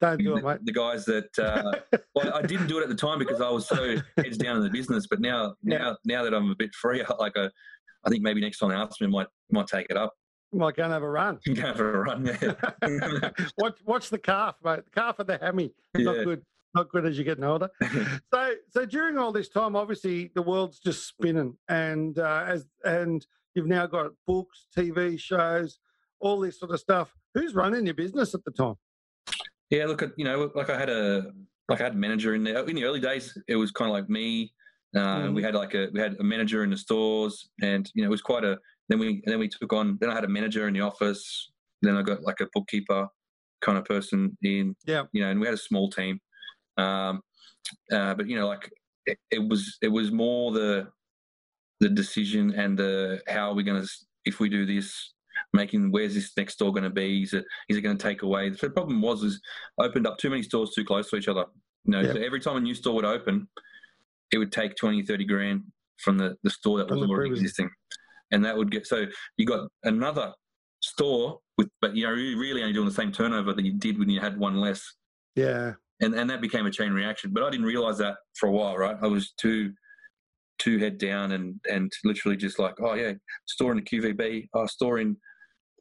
[0.00, 0.58] don't do the, it, mate.
[0.64, 1.72] The guys that uh,
[2.14, 4.62] well, I didn't do it at the time because I was so heads down in
[4.62, 5.06] the business.
[5.08, 5.78] But now, Yeah.
[5.78, 7.50] now, now that I'm a bit free, like I,
[8.04, 10.14] I think maybe next time they ask me, I might might take it up
[10.52, 11.38] Go and have a run.
[11.54, 12.26] go for a run.
[12.26, 13.30] Yeah.
[13.58, 14.84] watch, watch the calf, mate.
[14.84, 15.72] The calf and the hammy.
[15.94, 16.42] Not good.
[16.74, 17.70] Not good as you're getting older.
[18.34, 23.26] so, so during all this time, obviously the world's just spinning, and uh, as and
[23.54, 25.78] you've now got books, TV shows,
[26.20, 27.14] all this sort of stuff.
[27.34, 28.74] Who's running your business at the time?
[29.70, 31.32] Yeah, look, at you know, like I had a
[31.68, 33.36] like I had a manager in there in the early days.
[33.48, 34.52] It was kind of like me.
[34.94, 38.08] Uh, We had like a we had a manager in the stores, and you know,
[38.08, 38.58] it was quite a.
[38.88, 39.98] Then we then we took on.
[40.00, 41.50] Then I had a manager in the office.
[41.82, 43.08] Then I got like a bookkeeper
[43.62, 44.74] kind of person in.
[44.86, 45.04] Yeah.
[45.12, 46.20] You know, and we had a small team.
[46.78, 47.20] Um,
[47.92, 48.70] uh, but you know, like
[49.06, 50.88] it, it was it was more the
[51.80, 53.88] the decision and the how are we going to
[54.24, 55.12] if we do this
[55.52, 58.22] making where's this next store going to be is it is it going to take
[58.22, 59.38] away the problem was is
[59.78, 61.44] opened up too many stores too close to each other
[61.84, 62.14] you know Yeah.
[62.14, 63.46] so every time a new store would open
[64.32, 65.62] it would take 20 30 grand
[65.98, 67.68] from the, the store that was already existing
[68.32, 69.06] and that would get so
[69.36, 70.32] you got another
[70.80, 73.98] store with but you know you're really only doing the same turnover that you did
[73.98, 74.82] when you had one less
[75.34, 77.30] Yeah, and and that became a chain reaction.
[77.32, 78.96] But I didn't realize that for a while, right?
[79.00, 79.72] I was too
[80.58, 83.12] too head down and and literally just like, oh yeah,
[83.46, 85.16] store in the QVB, oh store in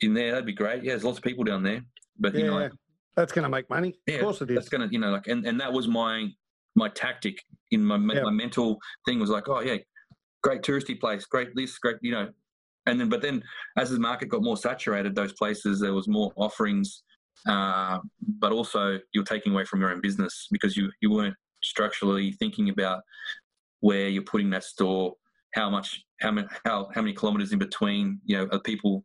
[0.02, 0.84] in there, that'd be great.
[0.84, 1.82] Yeah, there's lots of people down there,
[2.20, 2.40] but yeah.
[2.40, 2.72] you know, like,
[3.16, 3.96] That's going to make money.
[4.08, 4.56] Yeah, of course it is.
[4.56, 6.28] that's gonna you know like and and that was my
[6.76, 7.38] my tactic
[7.72, 8.24] in my Yeah.
[8.24, 9.78] my mental thing was like, oh yeah,
[10.46, 12.30] great touristy place, great this, great you know.
[12.86, 13.42] And then, but then,
[13.78, 17.02] as the market got more saturated, those places there was more offerings,
[17.48, 17.98] uh,
[18.40, 22.70] but also you're taking away from your own business because you you weren't structurally thinking
[22.70, 23.02] about
[23.80, 25.14] where you're putting that store,
[25.56, 29.04] how much, how many, how how many kilometers in between, you know, are people,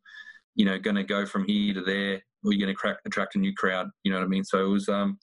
[0.56, 3.38] you know, going to go from here to there, or you're going to attract a
[3.38, 3.88] new crowd.
[4.04, 4.44] You know what I mean?
[4.44, 5.18] So it was, um,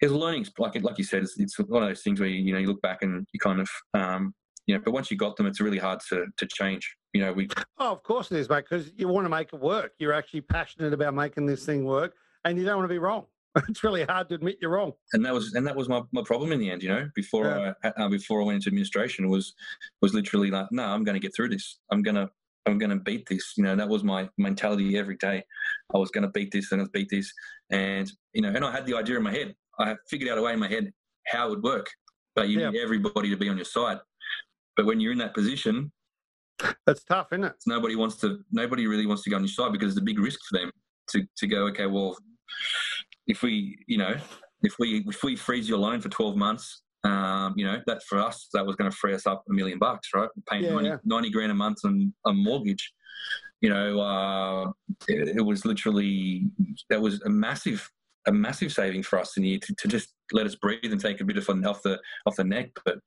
[0.00, 2.28] it was a learning, like like you said, it's, it's one of those things where
[2.30, 4.34] you, you know you look back and you kind of, um,
[4.68, 6.94] you know, but once you got them, it's really hard to to change.
[7.14, 7.48] You know, we
[7.78, 9.92] Oh, of course it is, mate, because you want to make it work.
[9.98, 12.14] You're actually passionate about making this thing work,
[12.44, 13.26] and you don't want to be wrong.
[13.68, 14.92] It's really hard to admit you're wrong.
[15.14, 17.74] and that was and that was my, my problem in the end you know before
[17.82, 19.54] I uh, before I went into administration was
[20.02, 22.30] was literally like no I'm going to get through this I'm going to
[22.66, 25.42] I'm going to beat this you know that was my mentality every day
[25.94, 27.32] I was going to beat this and I'll beat this
[27.70, 30.42] and you know and I had the idea in my head I figured out a
[30.42, 30.92] way in my head
[31.26, 31.88] how it would work
[32.36, 32.70] but you Yeah.
[32.70, 33.98] need everybody to be on your side
[34.78, 35.90] but when you're in that position
[36.86, 37.54] That's tough, isn't it?
[37.66, 40.18] nobody wants to nobody really wants to go on your side because it's a big
[40.18, 40.70] risk for them
[41.10, 42.16] to to go okay well
[43.26, 44.14] if we you know
[44.62, 48.18] if we if we freeze your loan for 12 months um, you know that for
[48.18, 50.88] us that was going to free us up a million bucks right paying Yeah, 90,
[50.88, 50.96] yeah.
[51.04, 52.92] 90 grand a month on a mortgage
[53.60, 54.70] you know uh,
[55.08, 56.46] it, it was literally
[56.90, 57.88] that was a massive
[58.26, 61.00] a massive saving for us in the year to, to just let us breathe and
[61.00, 62.98] take a bit of off the off the neck but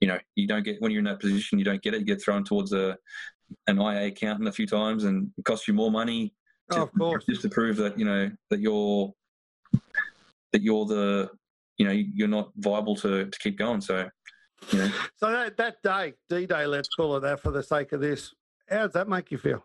[0.00, 2.00] you know you don't get when you're in that position you don't get it.
[2.00, 2.96] You get thrown towards a
[3.68, 6.34] an IA accountant a few times and it costs you more money
[6.70, 7.24] Oh, of course.
[7.24, 9.12] just to prove that you know that you're
[10.52, 11.30] that you're the
[11.78, 13.80] you know you're not viable to to keep going.
[13.80, 14.08] So
[14.70, 14.90] you know.
[15.16, 18.34] So that, that day, D Day, let's call it that for the sake of this,
[18.68, 19.64] how does that make you feel?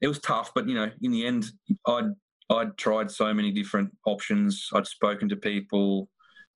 [0.00, 1.44] it was tough but you know in the end
[1.86, 2.10] i'd
[2.50, 4.68] i'd tried so many different options.
[4.74, 6.08] I'd spoken to people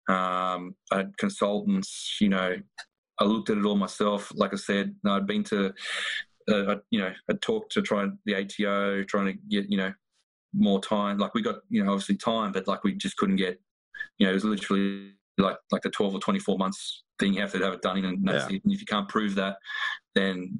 [0.08, 2.54] um i had consultants you know
[3.18, 4.30] i looked at it all myself.
[4.34, 5.72] Like i said i'd been to
[6.48, 9.92] uh, I, you know i talked to try the ato trying to get you know
[10.56, 11.18] more time.
[11.18, 13.60] Like we got you know obviously time but like we just couldn't get
[14.18, 17.52] you know it was literally like like the 12 or 24 months thing you have
[17.52, 18.42] to have it done in and it.
[18.64, 19.56] And if you can't prove that
[20.14, 20.58] then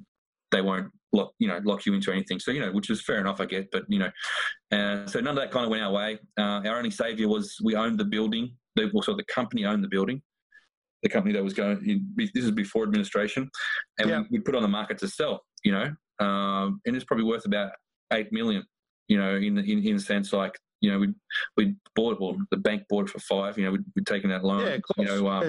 [0.51, 2.39] they won't lock you know lock you into anything.
[2.39, 4.11] So you know which is fair enough i get but you know
[4.71, 6.19] uh, so none of that kind of went our way.
[6.37, 9.87] Uh, our only savior was we owned the building the, also the company owned the
[9.89, 10.21] building
[11.03, 11.77] the company that was going
[12.17, 13.49] this is before administration
[13.99, 14.19] and Yeah.
[14.31, 15.93] we, we put on the market to sell you know
[16.25, 17.71] um, and it's probably worth about
[18.11, 18.63] 8 million
[19.07, 21.07] you know in in, in sense like you know we
[21.57, 24.29] we bought it well the bank bought it for five you know we'd, we'd taken
[24.29, 25.43] that loan Yeah, you know um,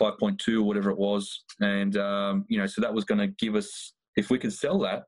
[0.00, 0.10] Yeah.
[0.10, 3.54] 5.2 or whatever it was and um, you know so that was going to give
[3.54, 5.04] us if we could sell that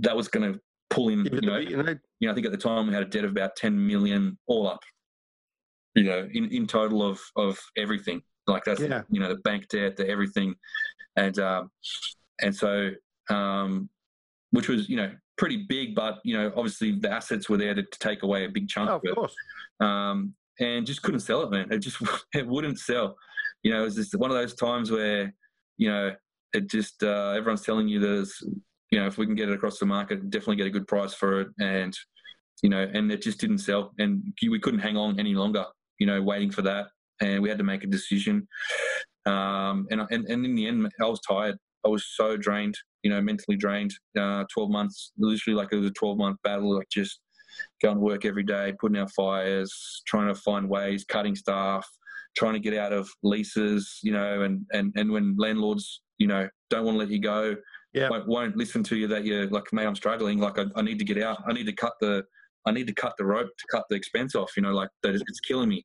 [0.00, 0.58] that was going to
[0.90, 3.02] pull in you know you know, you know i think at the time we had
[3.02, 4.80] a debt of about 10 million all up
[5.94, 9.02] you know in, in total of of everything like that's Yeah.
[9.10, 10.54] you know the bank debt the everything
[11.16, 11.70] and um
[12.42, 12.90] and so
[13.30, 13.88] um
[14.50, 17.82] which was you know pretty big, but you know obviously the assets were there to,
[17.82, 19.34] to take away a big chunk Oh, of of it, course.
[19.80, 21.72] um, and just couldn't sell it, man.
[21.72, 21.96] It just
[22.34, 23.16] it wouldn't sell.
[23.64, 25.34] You know, it was just one of those times where
[25.76, 26.14] you know
[26.52, 28.32] it just uh, everyone's telling you there's
[28.92, 31.14] you know if we can get it across the market, definitely get a good price
[31.14, 31.92] for it, and
[32.62, 35.64] you know, and it just didn't sell, and we couldn't hang on any longer.
[36.04, 36.88] You know, waiting for that,
[37.22, 38.46] and we had to make a decision.
[39.24, 41.56] Um, and, and and in the end, I was tired.
[41.82, 43.90] I was so drained, you know, mentally drained.
[44.18, 46.76] Uh, Twelve months, literally like it was a twelve month battle.
[46.76, 47.20] Like just
[47.80, 51.88] going to work every day, putting out fires, trying to find ways, cutting staff,
[52.36, 56.46] trying to get out of leases, you know, and and and when landlords, you know,
[56.68, 57.56] don't want to let you go,
[57.94, 58.10] Yeah.
[58.10, 60.38] won't, won't listen to you that you're like, mate, I'm struggling.
[60.38, 61.38] Like I, I need to get out.
[61.48, 62.24] I need to cut the
[62.66, 64.50] I need to cut the rope to cut the expense off.
[64.54, 65.82] You know, like that is, it's killing me.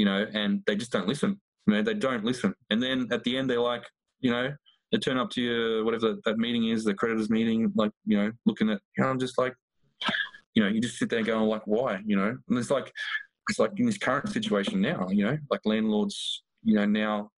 [0.00, 1.38] You know, and they just don't listen.
[1.66, 2.54] You know, they don't listen.
[2.70, 3.84] And then at the end, they're like,
[4.20, 4.46] you know,
[4.90, 8.32] they turn up to you, whatever that meeting is, the creditors meeting, like, you know,
[8.46, 9.54] looking at, you know, I'm just like,
[10.54, 12.34] you know, you just sit there going like, why, you know?
[12.48, 12.90] And it's like,
[13.50, 17.30] it's like in this current situation now, you know, like landlords, you know, now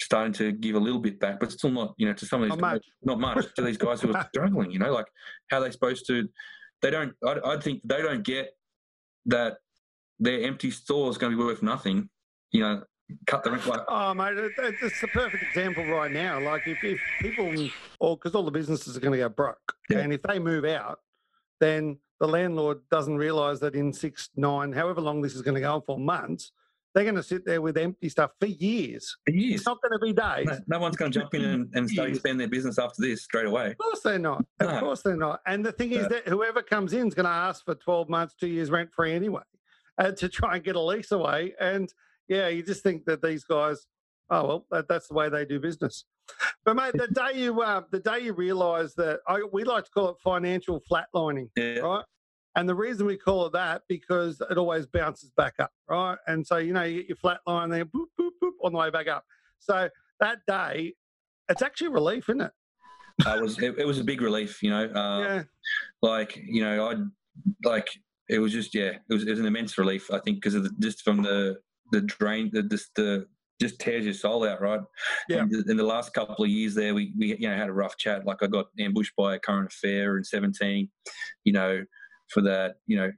[0.00, 2.50] starting to give a little bit back, but still not, you know, to some of
[2.50, 2.86] these Not guys, much.
[3.02, 5.06] not much to these guys who are struggling, you know, like
[5.48, 6.28] how are they supposed to,
[6.82, 8.50] they don't, I, I think they don't get
[9.26, 9.58] that
[10.22, 12.08] their empty store is going to be worth nothing,
[12.52, 12.82] you know,
[13.26, 16.40] cut the rent like, Oh, mate, it- it- it's the perfect example right now.
[16.40, 17.52] Like, if, if people,
[18.00, 19.98] or because all the businesses are going to go broke, Yeah.
[19.98, 21.00] and if they move out,
[21.60, 25.60] then the landlord doesn't realise that in six, nine, however long this is going to
[25.60, 26.52] go on for months,
[26.94, 29.16] they're going to sit there with empty stuff for years.
[29.26, 29.54] for years.
[29.60, 30.46] It's not going to be days.
[30.68, 33.24] No, no one's going to jump in and, and start expand their business after this
[33.24, 33.70] straight away.
[33.70, 34.44] Of course they're not.
[34.60, 34.78] Of No.
[34.80, 35.40] course they're not.
[35.46, 38.34] And the thing is that whoever comes in is going to ask for 12 months,
[38.38, 39.40] two years rent free anyway,
[40.02, 41.54] uh, to try and get a lease away.
[41.60, 41.92] And
[42.28, 43.86] yeah, you just think that these guys,
[44.30, 46.04] oh well, that, that's the way they do business.
[46.64, 49.90] But mate, the day you uh, the day you realise that I, we like to
[49.90, 51.80] call it financial flatlining, Yeah.
[51.80, 52.04] right?
[52.54, 56.18] And the reason we call it that because it always bounces back up, right?
[56.26, 58.78] And so you know you get your flat line there, boop boop boop, on the
[58.78, 59.24] way back up.
[59.58, 59.88] So
[60.20, 60.94] that day,
[61.48, 62.52] it's actually a relief, isn't it?
[63.26, 64.84] Uh, it was it, it was a big relief, you know.
[64.86, 65.42] Uh, yeah.
[66.02, 66.94] like you know i
[67.68, 67.88] like
[68.28, 70.64] it was just yeah it was, it was an immense relief i think because of
[70.64, 71.56] the, just from the
[71.90, 73.26] the drain the just the
[73.60, 74.80] just tears your soul out right
[75.28, 75.38] Yeah.
[75.38, 77.72] and th- in the last couple of years there we, we you know had a
[77.72, 80.88] rough chat like i got ambushed by a current affair in 17
[81.44, 81.84] you know
[82.30, 83.10] for that you know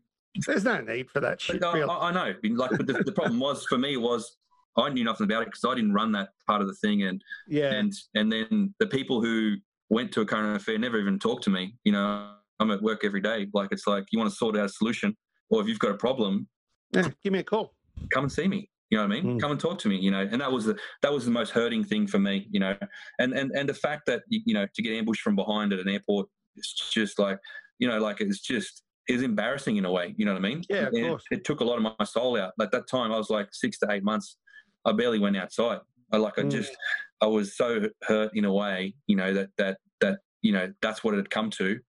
[0.46, 1.62] There's no need for that shit.
[1.62, 1.80] I.
[1.80, 4.36] I I know like but the, the problem was for me was
[4.76, 7.22] i knew nothing about it because i didn't run that part of the thing and
[7.48, 7.72] yeah.
[7.72, 9.56] and and then the people who
[9.90, 11.76] went to a current affair never even talked to me.
[11.84, 12.30] You know,
[12.60, 13.46] I'm at work every day.
[13.52, 15.16] Like it's like you want to sort out a solution,
[15.50, 16.48] or if you've got a problem,
[16.92, 17.08] yeah.
[17.22, 17.74] Give me a call.
[18.12, 18.70] come and see me.
[18.90, 19.36] You know what I mean?
[19.36, 19.40] Mm.
[19.40, 19.96] Come and talk to me.
[19.96, 22.46] You know, and that was the that was the most hurting thing for me.
[22.50, 22.76] You know,
[23.18, 25.88] and and and the fact that you know to get ambushed from behind at an
[25.88, 27.38] airport, it's just like
[27.80, 30.14] you know, like it's just is embarrassing in a way.
[30.16, 30.62] You know what I mean?
[30.70, 31.24] Yeah, of And course.
[31.30, 32.52] It, took a lot of my soul out.
[32.56, 34.38] Like that time, I was like six to eight months.
[34.86, 35.80] I barely went outside.
[36.12, 36.50] I like I Mm.
[36.52, 36.72] just
[37.20, 38.94] I was so hurt in a way.
[39.08, 41.80] You know that that that you know that's what it had come to.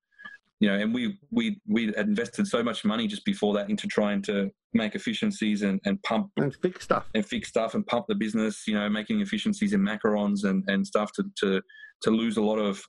[0.66, 3.86] You know, and we we we had invested so much money just before that into
[3.86, 7.06] trying to make efficiencies and, and pump and fix stuff.
[7.14, 10.88] and fix stuff and pump the business, you know, making efficiencies in macarons and, and
[10.88, 11.62] stuff to, to,
[12.02, 12.82] to lose a lot of,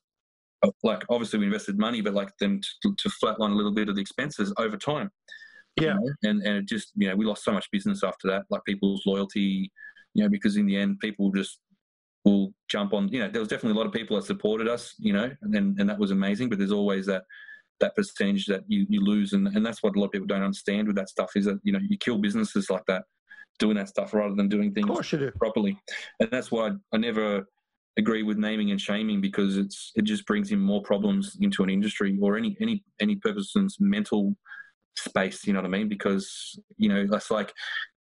[0.83, 3.95] like, obviously we invested money, but like then to, to flatline a little bit of
[3.95, 5.11] the expenses over time.
[5.77, 5.95] you Yeah.
[5.95, 8.65] know, And, and it just, you know, we lost so much business after that, like
[8.65, 9.71] people's loyalty,
[10.15, 11.61] you know, because in the end, people just
[12.25, 14.95] will jump on, you know, there was definitely a lot of people that supported us,
[14.99, 17.25] you know, and, and that was amazing, but there's always that,
[17.81, 19.33] that percentage that you, you lose.
[19.33, 21.59] And, and that's what a lot of people don't understand with that stuff is that,
[21.63, 23.05] you know, you kill businesses like that,
[23.59, 25.31] doing that stuff rather than doing Of things course you do.
[25.33, 25.79] properly.
[26.21, 27.47] And that's why I, I never
[27.99, 31.71] agree with naming and shaming because it's it just brings in more problems into an
[31.71, 34.37] industry or any any any person's mental
[34.99, 35.47] space.
[35.47, 35.89] You know what I mean?
[35.89, 37.53] Because you know that's like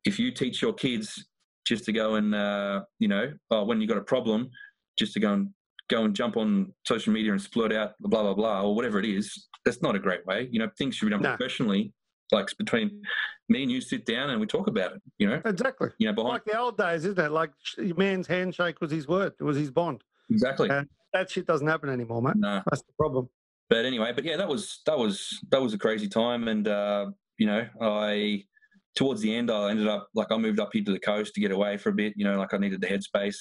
[0.05, 1.27] if you teach your kids
[1.65, 4.49] just to go and uh, you know oh, when you got a problem,
[4.97, 5.49] just to go and
[5.89, 9.05] go and jump on social media and splurt out blah blah blah or whatever it
[9.05, 9.47] is.
[9.65, 10.47] That's not a great way.
[10.51, 11.35] You know, things should be done No.
[11.35, 11.93] professionally.
[12.31, 13.01] Like between
[13.49, 15.01] me and you, sit down and we talk about it.
[15.19, 15.89] You know, Exactly.
[15.99, 17.31] you know behind Like the old days, isn't it?
[17.31, 17.51] Like
[17.97, 19.33] man's handshake was his word.
[19.39, 20.03] It was his bond.
[20.29, 20.69] exactly.
[20.69, 22.35] Uh, That shit doesn't happen anymore, mate.
[22.37, 22.63] Nah.
[22.69, 23.29] That's the problem.
[23.69, 27.11] but anyway, but yeah, that was that was that was a crazy time, and uh,
[27.37, 28.45] you know, I
[28.95, 31.41] towards the end, I ended up like I moved up here to the coast to
[31.41, 32.13] get away for a bit.
[32.15, 33.37] You know, like I needed the headspace.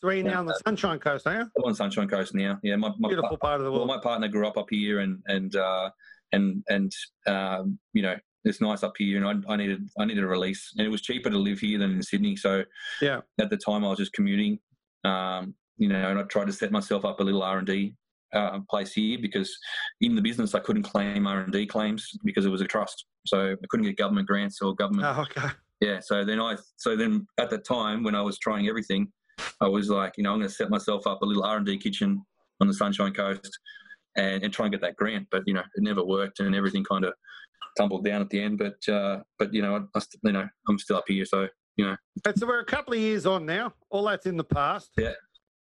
[0.00, 1.40] So you're now on the Sunshine Coast, are you?
[1.40, 2.58] I'm on Sunshine Coast now.
[2.62, 3.88] Yeah, my my, Beautiful part of the world.
[3.88, 5.90] well, my partner grew up up here, and and uh,
[6.32, 6.92] and and
[7.26, 10.72] um, you know, it's nice up here, and I, I needed I needed a release,
[10.76, 12.36] and it was cheaper to live here than in Sydney.
[12.36, 12.64] So
[13.02, 13.20] Yeah.
[13.40, 14.60] at the time, I was just commuting.
[15.04, 17.94] Um, you know, and I tried to set myself up a little R and D
[18.32, 19.56] uh, place here because
[20.00, 23.04] in the business I couldn't claim R and D claims because it was a trust,
[23.26, 25.08] so I couldn't get government grants or government.
[25.08, 25.48] Oh, okay.
[25.80, 29.12] Yeah, so then I so then at the time when I was trying everything,
[29.60, 31.66] I was like, you know, I'm going to set myself up a little R and
[31.66, 32.24] D kitchen
[32.60, 33.58] on the Sunshine Coast
[34.16, 35.26] and, and try and get that grant.
[35.30, 37.14] But you know, it never worked, and everything kind of
[37.76, 38.58] tumbled down at the end.
[38.58, 41.86] But uh, but you know, I, I, you know, I'm still up here, so you
[41.86, 41.96] know.
[42.24, 43.72] And so we're a couple of years on now.
[43.90, 44.90] All that's in the past.
[44.96, 45.12] Yeah.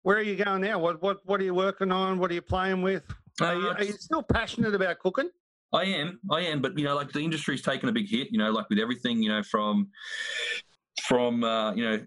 [0.03, 0.79] Where are you going now?
[0.79, 2.19] What what what are you working on?
[2.19, 3.05] What are you playing with?
[3.41, 5.31] Are you, Uh, are you still passionate about cooking?
[5.73, 8.29] I am, I am, but you know, like the industry's taken a big hit.
[8.31, 9.89] You know, like with everything, you know, from
[11.03, 12.01] from uh, you know,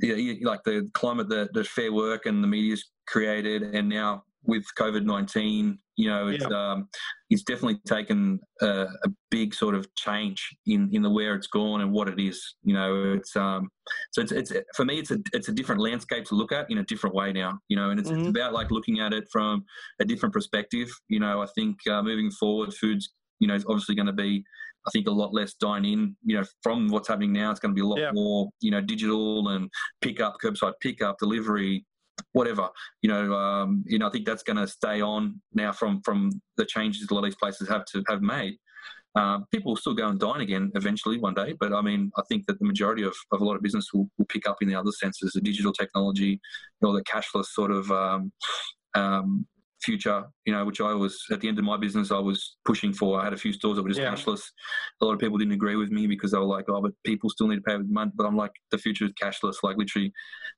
[0.00, 4.22] yeah, yeah, like the climate that, that Fair Work and the media's created, and now
[4.44, 6.88] with COVID nineteen, you know, it's um,
[7.28, 11.80] it's definitely taken a, a big sort of change in in the where it's gone
[11.80, 12.56] and what it is.
[12.62, 13.68] You know, it's um,
[14.12, 16.78] so it's it's for me, it's a it's a different landscape to look at in
[16.78, 17.58] a different way now.
[17.68, 18.20] You know, and it's, Mhm.
[18.20, 19.64] it's about like looking at it from
[20.00, 20.88] a different perspective.
[21.08, 23.10] You know, I think uh, moving forward, foods,
[23.40, 24.44] you know, is obviously going to be,
[24.88, 26.16] I think, a lot less dine in.
[26.24, 28.10] You know, from what's happening now, it's going to be a lot Yeah.
[28.12, 29.70] more, you know, digital and
[30.00, 31.84] pick up, curbside pickup, delivery,
[32.32, 32.68] whatever.
[33.02, 36.30] You know, um, you know, I think that's going to stay on now from from
[36.56, 38.56] the changes a lot of these places have to have made.
[39.14, 42.22] Um, people will still go and dine again eventually one day, but I mean, I
[42.28, 44.68] think that the majority of, of a lot of business will, will pick up in
[44.68, 46.40] the other senses, the digital technology,
[46.82, 48.30] or the cashless sort of um,
[48.94, 49.46] um,
[49.82, 52.92] future, you know, which I was at the end of my business, I was pushing
[52.92, 53.20] for.
[53.20, 54.12] I had a few stores that were just Yeah.
[54.14, 54.42] cashless.
[55.00, 57.30] A lot of people didn't agree with me because they were like, oh, but people
[57.30, 58.10] still need to pay with money.
[58.14, 59.56] But I'm like, the future is cashless.
[59.62, 60.12] Like, literally,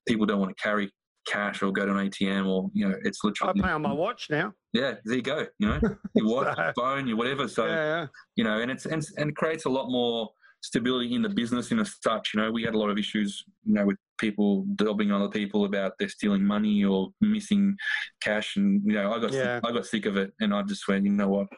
[0.09, 0.91] people don't want to carry
[1.27, 3.61] cash or go to an ATM or, you know, it's literally.
[3.61, 4.53] I pay on my watch now.
[4.73, 5.47] Yeah, there you go.
[5.59, 5.81] You know,
[6.14, 7.47] your watch, So- your phone, your whatever.
[7.49, 8.07] So, yeah, yeah.
[8.37, 10.31] you know, and it's and, and it creates a lot more
[10.62, 12.31] stability in the business in as such.
[12.35, 15.64] You know, we had a lot of issues, you know, with people dobbing other people
[15.64, 17.77] about they're stealing money or missing
[18.21, 19.57] cash, and you know, I got Yeah.
[19.57, 21.49] sick, I got sick of it, and I just went, you know what,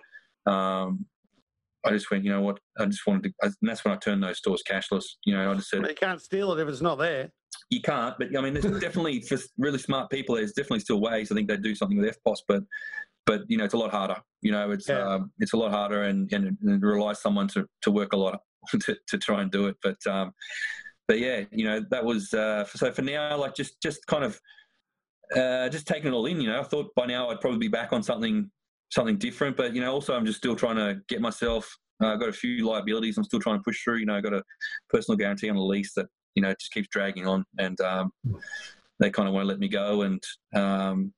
[0.52, 1.04] um,
[1.84, 4.22] I just went, you know what, I just wanted to, and that's when I turned
[4.22, 5.04] those stores cashless.
[5.24, 7.30] You know, I just said You can't steal it if it's not there.
[7.70, 10.36] you can't, but I mean, there's definitely for really smart people.
[10.36, 11.30] There's definitely still ways.
[11.30, 12.62] I think they do something with FPOS, but
[13.26, 14.16] but you know, it's a lot harder.
[14.40, 15.00] You know, it's Yeah.
[15.14, 18.16] um, it's a lot harder, and and and it relies someone to to work a
[18.16, 18.40] lot
[18.80, 19.76] to to try and do it.
[19.82, 20.32] But um,
[21.08, 24.40] but yeah, you know, that was uh, so for now, like just just kind of
[25.36, 26.40] uh, just taking it all in.
[26.40, 28.50] You know, I thought by now I'd probably be back on something
[28.90, 31.74] something different, but you know, also I'm just still trying to get myself.
[32.02, 33.98] Uh, I've got a few liabilities I'm still trying to push through.
[33.98, 34.42] You know, I've got a
[34.90, 38.12] personal guarantee on a lease that you know just keeps dragging on, and um,
[38.98, 40.22] they kind of won't let me go, and
[40.54, 41.12] um,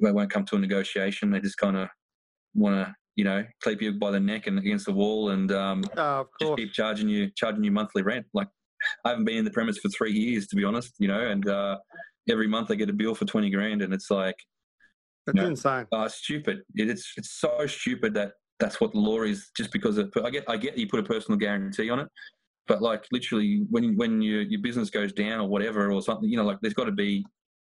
[0.00, 1.30] they won't come to a negotiation.
[1.30, 1.88] They just kind of
[2.54, 5.84] want to, you know, keep you by the neck and against the wall, and um,
[5.96, 8.26] Oh, just keep charging you charging you monthly rent.
[8.34, 8.48] Like
[9.04, 10.94] I haven't been in the premise for three years, to be honest.
[10.98, 11.78] You know, and uh,
[12.28, 14.36] every month I get a bill for twenty grand, and it's like,
[15.26, 15.46] It's no.
[15.46, 15.86] insane.
[15.92, 16.62] uh, stupid.
[16.74, 19.50] It, it's it's so stupid that that's what the law is.
[19.56, 22.08] Just because of, I get I get you put a personal guarantee on it,
[22.66, 26.36] but like literally when when your your business goes down or whatever or something, you
[26.36, 27.24] know, like there's got to be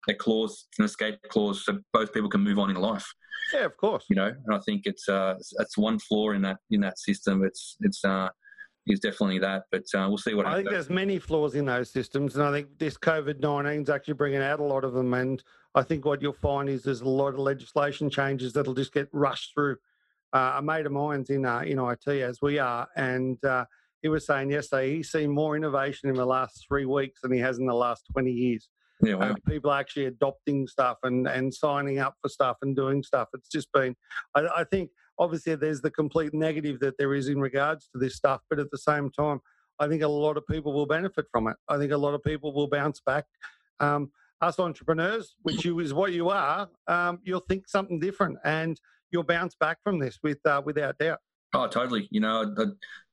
[0.09, 3.05] a clause, an escape clause, so both people can move on in life.
[3.53, 4.05] Yeah, of course.
[4.09, 7.43] You know, and I think it's uh it's one flaw in that in that system.
[7.43, 8.29] It's it's uh
[8.89, 10.59] is definitely that, but uh, we'll see what happens.
[10.59, 13.89] I think there's many flaws in those systems, and I think this COVID 19 is
[13.89, 15.13] actually bringing out a lot of them.
[15.13, 15.43] And
[15.75, 19.07] I think what you'll find is there's a lot of legislation changes that'll just get
[19.11, 19.77] rushed through.
[20.33, 23.65] Uh, a mate of mine's in uh, in IT as we are, and uh,
[24.01, 27.39] he was saying yesterday he's seen more innovation in the last three weeks than he
[27.39, 28.69] has in the last 20 years.
[29.01, 33.27] Yeah, uh, people actually adopting stuff and, and signing up for stuff and doing stuff.
[33.33, 33.95] It's just been,
[34.33, 34.89] I, I think,
[35.19, 38.71] obviously, there's the complete negative that there is in regards to this stuff, but at
[38.71, 39.39] the same time,
[39.79, 41.55] I think a lot of people will benefit from it.
[41.69, 43.25] I think a lot of people will bounce back.
[43.79, 44.11] Um,
[44.41, 48.79] us entrepreneurs, which you is what you are, um, you'll think something different and
[49.11, 51.19] you'll bounce back from this with uh, without doubt.
[51.53, 52.07] Oh, totally.
[52.11, 52.63] You know, I,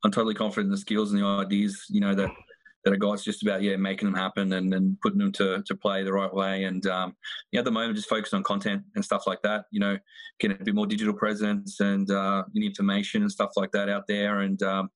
[0.05, 1.87] I'm totally confident in the skills and the ideas.
[1.89, 2.31] You know that
[2.85, 3.15] that got.
[3.15, 6.13] It's just about yeah, making them happen and then putting them to to play the
[6.13, 6.65] right way.
[6.65, 7.17] And um,
[7.53, 9.65] yeah, at the moment, just focusing on content and stuff like that.
[9.71, 9.99] You know,
[10.41, 14.41] getting a bit more digital presence and uh, information and stuff like that out there.
[14.41, 14.91] And um,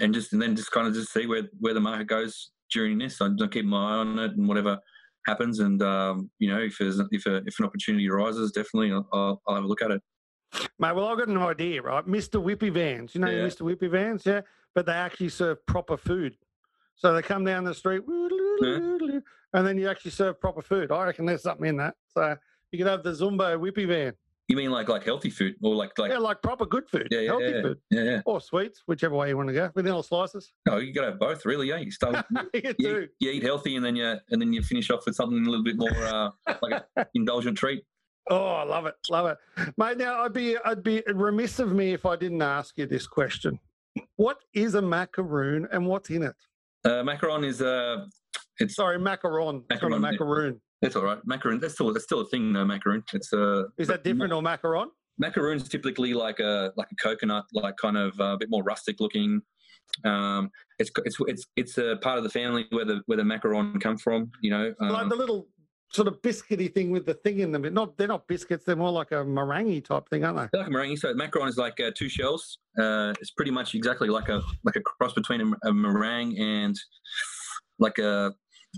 [0.00, 2.98] and just and then just kind of just see where where the market goes during
[2.98, 3.20] this.
[3.20, 4.78] I keep my eye on it and whatever
[5.26, 5.60] happens.
[5.60, 9.42] And um, you know, if there's if a, if an opportunity arises, definitely I'll, I'll,
[9.46, 10.02] I'll have a look at it.
[10.78, 12.06] Mate, well, I've got an idea, right?
[12.06, 12.42] Mr.
[12.42, 13.14] Whippy vans.
[13.14, 13.46] You know Yeah.
[13.46, 13.62] Mr.
[13.62, 14.42] Whippy vans, yeah?
[14.74, 16.36] But they actually serve proper food.
[16.96, 20.90] So they come down the street, and then you actually serve proper food.
[20.90, 21.94] I reckon there's something in that.
[22.08, 22.36] So
[22.72, 24.14] you could have the Zumbo Whippy van.
[24.48, 27.18] You mean like like healthy food or like like yeah, like proper good food, yeah
[27.18, 27.78] yeah healthy yeah, food.
[27.90, 28.22] yeah, yeah.
[28.26, 29.70] Or sweets, whichever way you want to go.
[29.74, 30.52] with Vanilla slices.
[30.66, 31.68] No, you gotta have both, really.
[31.68, 32.24] Yeah, you start
[32.54, 32.98] you you, do.
[33.00, 35.50] eat, you eat healthy, and then you and then you finish off with something a
[35.50, 36.30] little bit more uh,
[36.62, 37.82] like an indulgent treat.
[38.30, 39.98] Oh, I love it, love it, mate.
[39.98, 43.58] Now I'd be I'd be remiss of me if I didn't ask you this question.
[44.14, 46.36] What is a macaroon and what's in it?
[46.86, 48.04] Uh, macaron is uh,
[48.60, 49.62] it's Sorry, macaron.
[49.70, 50.10] It's not a Macaron, yeah.
[50.12, 50.60] macaroon.
[50.80, 51.18] that's all right.
[51.24, 51.58] Macaroon.
[51.60, 52.52] That's still that's still a thing.
[52.52, 52.64] though.
[52.64, 53.02] macaroon.
[53.12, 54.86] It's uh, Is that different or macaron?
[55.18, 59.00] macaroon's typically like a like a coconut, like kind of uh, a bit more rustic
[59.00, 59.40] looking.
[60.04, 63.80] Um, it's it's it's it's a part of the family where the where the macaron
[63.80, 64.30] come from.
[64.42, 65.48] You know, like um, the little
[65.92, 67.62] sort of biscuity thing with the thing in them.
[67.72, 68.64] Not they're not biscuits.
[68.64, 70.58] They're more like a meringue type thing, aren't they?
[70.58, 70.96] like a meringue.
[70.96, 72.58] So macaron is like uh, two shells.
[72.78, 76.76] Uh, it's pretty much exactly like a like a cross between a, a meringue and
[77.78, 78.32] like a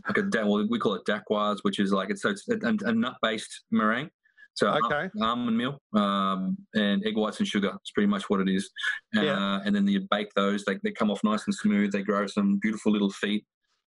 [0.06, 2.92] like a well, we call it dacquoise, which is like it's so it's a, a
[2.92, 4.10] nut based meringue.
[4.54, 5.08] So Okay.
[5.22, 7.72] almond meal um, and egg whites and sugar.
[7.80, 8.68] It's pretty much what it is.
[9.16, 9.60] Uh, Yeah.
[9.64, 10.64] And then you bake those.
[10.64, 11.92] They, they come off nice and smooth.
[11.92, 13.44] They grow some beautiful little feet.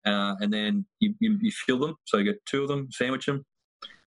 [0.04, 1.94] Uh, and then you, you, you fill them.
[2.04, 3.44] So you get two of them, sandwich them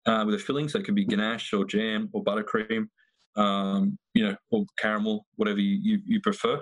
[0.07, 0.68] uh, with a filling.
[0.68, 2.88] So it could be ganache or jam or buttercream,
[3.36, 6.61] um, you know, or caramel, whatever you, you, you prefer.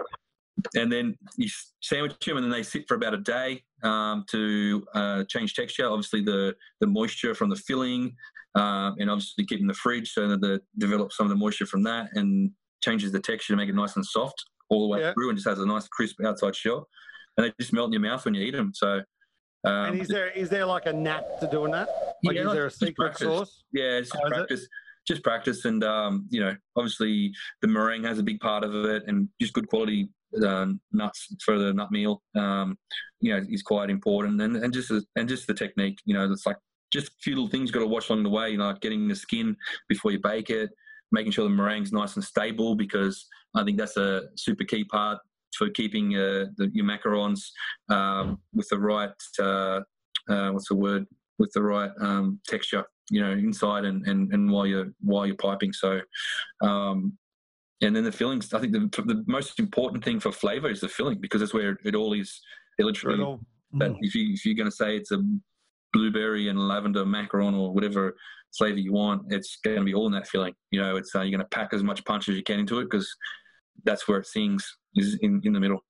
[0.75, 1.49] And then you
[1.81, 5.89] sandwich them, and then they sit for about a day um, to uh, change texture.
[5.89, 8.15] Obviously, the the moisture from the filling,
[8.57, 11.65] um, and obviously keep in the fridge so that the develop some of the moisture
[11.65, 12.51] from that, and
[12.85, 15.15] changes the texture to make it nice and soft all the way Yeah.
[15.15, 16.89] through, and just has a nice crisp outside shell.
[17.39, 18.73] And they just melt in your mouth when you eat them.
[18.75, 19.01] So,
[19.65, 21.89] um, and is there is there like a knack to doing that?
[22.25, 23.27] Like, Yeah, is there a secret practice.
[23.27, 23.63] sauce?
[23.73, 24.35] yeah, it's just Oh, is it?
[24.37, 24.69] practice.
[25.09, 27.33] Just practice, and um, you know, obviously
[27.63, 30.09] the meringue has a big part of it, and just good quality
[30.45, 32.23] uh, nuts for the nut meal.
[32.37, 32.77] Um,
[33.21, 35.99] you know, is quite important, and and just and just the technique.
[36.05, 36.59] You know, it's like
[36.93, 38.51] just a few little things you've got to watch along the way.
[38.51, 39.57] You know, like getting the skin
[39.89, 40.71] before you bake it,
[41.13, 45.19] making sure the meringue's nice and stable, because I think that's a super key part
[45.57, 47.51] for keeping uh, the, your macarons
[47.89, 49.81] um, with the right uh,
[50.29, 51.07] uh, what's the word?
[51.39, 55.37] With the right um, texture you know inside and, and, and while you're while you're
[55.37, 55.73] piping.
[55.73, 56.01] So
[56.63, 57.19] um,
[57.83, 60.89] and then the fillings i think the, the most important thing for flavor is the
[60.89, 62.41] filling because that's where it all is
[62.79, 63.41] it literally Brutal.
[63.73, 65.23] that if you if you're going to say it's a
[65.93, 68.17] blueberry and lavender macaron or whatever
[68.57, 70.55] flavor you want it's going to be all in that filling.
[70.71, 72.81] You know it's uh, you're going to pack as much punch as you can into
[72.81, 73.15] it because
[73.85, 75.85] that's where it sings is in, in the middle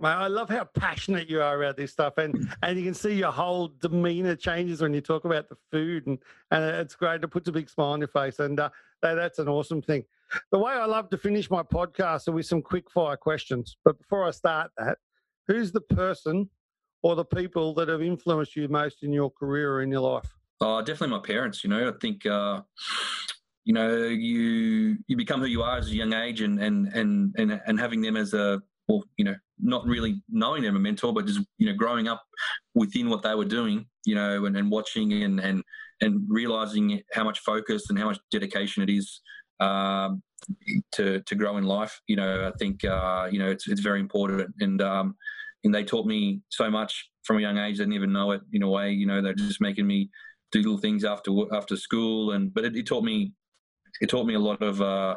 [0.00, 3.14] Mate, I love how passionate you are about this stuff, and and you can see
[3.14, 6.18] your whole demeanour changes when you talk about the food, and
[6.50, 7.22] and it's great.
[7.22, 8.70] It puts a big smile on your face, and uh,
[9.02, 10.04] that, that's an awesome thing.
[10.50, 13.76] The way I love to finish my podcast are with some quick fire questions.
[13.84, 14.98] But before I start that,
[15.46, 16.50] who's the person
[17.02, 20.34] or the people that have influenced you most in your career or in your life?
[20.60, 21.62] Oh, definitely my parents.
[21.62, 22.62] You know, I think uh,
[23.64, 27.34] you know you you become who you are as a young age, and and and
[27.38, 31.12] and, and having them as a well, you know, not really knowing them a mentor,
[31.12, 32.22] but just you know, growing up
[32.74, 35.62] within what they were doing, you know, and, and watching and and
[36.00, 39.20] and realizing how much focus and how much dedication it is
[39.60, 40.22] um,
[40.92, 41.98] to to grow in life.
[42.06, 45.16] You know, I think uh, you know it's it's very important, and um,
[45.64, 47.76] and they taught me so much from a young age.
[47.76, 48.92] I didn't even know it in a way.
[48.92, 50.10] You know, they're just making me
[50.52, 53.32] do little things after after school, and but it, it taught me
[54.00, 55.16] it taught me a lot of uh,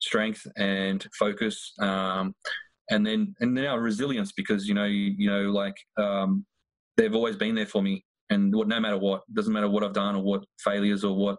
[0.00, 2.34] strength and focus, um,
[2.90, 6.44] and then and now resilience because you know you, you know like um,
[6.96, 9.92] they've always been there for me, and what no matter what doesn't matter what I've
[9.92, 11.38] done or what failures or what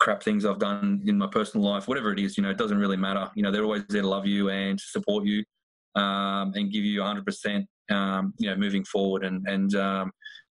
[0.00, 2.78] crap things I've done in my personal life, whatever it is, you know, it doesn't
[2.78, 3.30] really matter.
[3.34, 5.44] You know, they're always there to love you and support you
[5.94, 9.24] um, and give you 100%, um, you know, moving forward.
[9.24, 10.10] And, and um,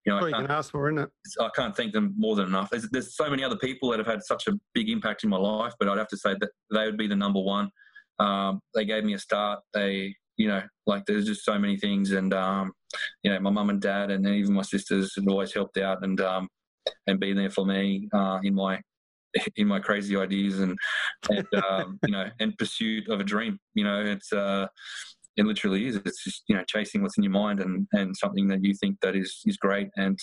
[0.08, 1.10] you know, I you can't, can ask for, isn't it?
[1.40, 2.70] I can't thank them more than enough.
[2.70, 5.38] There's, there's so many other people that have had such a big impact in my
[5.38, 7.70] life, but I'd have to say that they would be the number one.
[8.18, 9.60] Um, they gave me a start.
[9.74, 12.12] They, you know, like there's just so many things.
[12.12, 12.72] And, um,
[13.24, 16.22] you know, my mum and dad and even my sisters have always helped out and,
[16.22, 16.48] um,
[17.06, 18.80] and been there for me uh, in my
[19.58, 20.78] in my crazy ideas and
[21.30, 23.60] and um, you know and pursuit of a dream.
[23.74, 24.68] You know, it's uh,
[25.38, 25.96] it literally is.
[25.96, 28.98] It's just you know chasing what's in your mind and and something that you think
[29.02, 30.18] that is is great and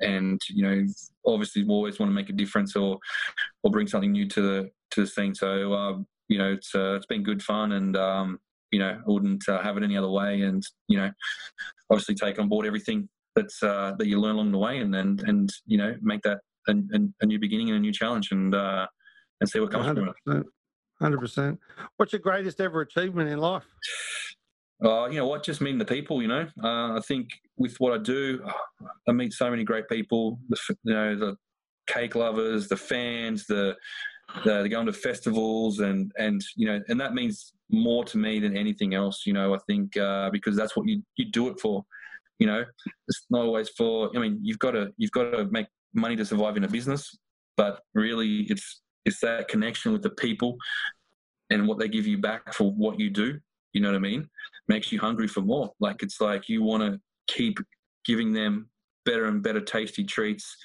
[0.00, 0.84] and you know
[1.26, 2.98] obviously we always want to make a difference or
[3.62, 5.34] or bring something new to the to the scene.
[5.34, 8.38] So um, you know it's uh, it's been good fun and um,
[8.70, 11.10] you know I wouldn't uh, have it any other way and you know
[11.90, 15.20] obviously take on board everything that's uh, that you learn along the way and and
[15.22, 16.38] and you know make that
[16.68, 16.74] a,
[17.20, 18.86] a, new beginning and a new challenge and uh,
[19.40, 20.14] and see what comes from it.
[20.28, 20.44] 100%.
[21.02, 21.58] 100%.
[21.96, 23.64] What's your greatest ever achievement in life?
[24.84, 25.44] Uh, you know what?
[25.44, 26.20] Just meeting the people.
[26.22, 28.44] You know, uh, I think with what I do,
[29.08, 30.38] I meet so many great people.
[30.48, 31.36] The you know the
[31.86, 33.76] cake lovers, the fans, the
[34.44, 38.40] the, the going to festivals, and and you know, and that means more to me
[38.40, 39.22] than anything else.
[39.24, 41.84] You know, I think uh, because that's what you you do it for.
[42.38, 42.64] You know,
[43.08, 44.10] it's not always for.
[44.16, 47.16] I mean, you've got to you've got to make money to survive in a business.
[47.56, 50.56] but really it's it's that connection with the people
[51.50, 53.38] and what they give you back for what you do.
[53.72, 54.28] You know what I mean?
[54.68, 55.72] Makes you hungry for more.
[55.80, 57.58] Like it's like you want to keep
[58.04, 58.68] giving them
[59.04, 60.56] better and better tasty treats,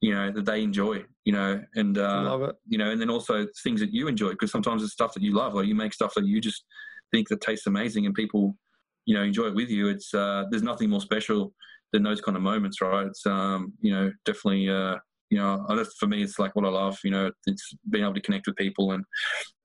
[0.00, 2.56] you know, that they enjoy, you know, and, uh, Love it.
[2.66, 5.32] you know, and then also things that you enjoy because sometimes it's stuff that you
[5.34, 6.64] love, like you make stuff that you just
[7.10, 8.56] think that tastes amazing and people,
[9.04, 9.88] you know, enjoy it with you.
[9.88, 11.52] It's, uh, there's nothing more special
[11.92, 13.06] than those kind of moments, right?
[13.06, 14.96] It's, um, you know, definitely, uh,
[15.28, 16.98] you know, I- that's for me, it's like what I love.
[17.04, 19.04] You know, it's being able to connect with people and,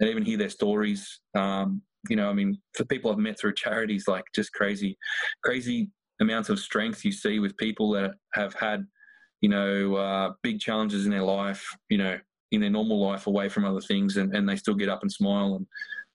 [0.02, 1.22] and even hear their stories.
[1.34, 4.98] Um, you know, I mean, for people I've met through charities, like just crazy,
[5.44, 5.90] crazy
[6.20, 8.86] amounts of strength you see with people that have had,
[9.42, 11.66] you know, uh, big challenges in their life.
[11.90, 12.18] You know,
[12.52, 15.12] in their normal life, away from other things, and, and they still get up and
[15.12, 15.68] smile and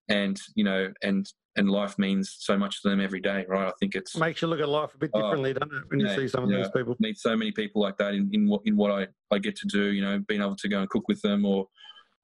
[0.08, 1.26] and you know and
[1.56, 3.68] and life means so much to them every day, right?
[3.68, 6.00] I think it's Makes you look at life a bit Oh, differently, doesn't it, when
[6.00, 6.58] you see some of yeah.
[6.58, 6.96] these people?
[6.98, 9.66] meet so many people like that in, in what in what I, I get to
[9.66, 11.66] do, you know, being able to go and cook with them or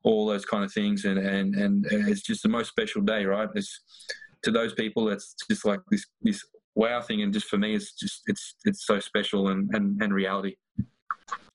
[0.04, 3.48] all those kind of things and, and, and it's just the most special day, right?
[3.54, 3.80] It's
[4.42, 6.44] to those people it's just like this this
[6.76, 10.14] wow thing and just for me it's just it's it's so special and, and, and
[10.14, 10.54] reality.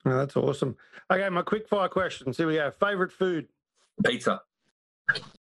[0.06, 0.76] Oh, that's awesome.
[1.12, 2.36] Okay, my quick fire questions.
[2.36, 2.72] Here we go.
[2.72, 3.48] Favorite food?
[4.06, 4.42] Pizza.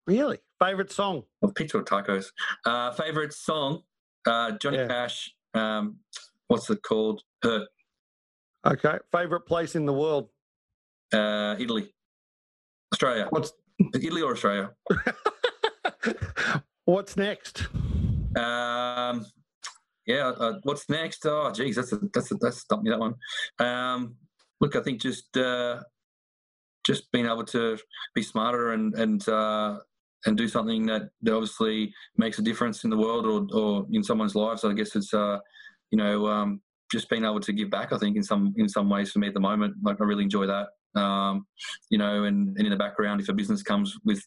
[0.07, 0.39] Really?
[0.63, 1.25] Favorite song?
[1.41, 2.27] Well, pizza or tacos.
[2.65, 3.83] Uh favorite song,
[4.27, 4.87] uh Johnny Yeah.
[4.87, 5.97] Cash, um
[6.47, 7.23] what's it called?
[7.43, 7.67] Hurt.
[8.67, 8.99] Okay.
[9.11, 10.29] Favorite place in the world?
[11.13, 11.94] Uh Italy.
[12.95, 13.27] Australia.
[13.31, 13.53] What's
[13.93, 14.71] Italy or Australia?
[16.85, 17.67] What's next?
[18.37, 19.27] Um,
[20.07, 20.29] yeah.
[20.29, 21.27] Uh, what's next?
[21.27, 23.15] Oh, geez, that's a, that's a, that's stumped me that one.
[23.59, 24.17] Um,
[24.61, 25.81] look, I think just uh,
[26.87, 27.79] just being able to
[28.15, 29.79] be smarter and and uh,
[30.27, 34.05] and do something that, that obviously makes a difference in the world or or in
[34.05, 34.59] someone's life.
[34.61, 35.39] So I guess it's uh,
[35.91, 36.61] you know um,
[36.93, 37.93] just being able to give back.
[37.93, 40.25] I think in some in some ways for me at the moment, like I really
[40.25, 40.69] enjoy that.
[40.97, 41.47] Um,
[41.91, 44.25] you know, and, and in the background, if a business comes with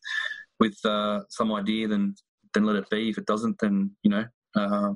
[0.59, 2.15] with uh, some idea, then
[2.53, 3.09] then let it be.
[3.09, 4.93] If it doesn't, then you know, uh,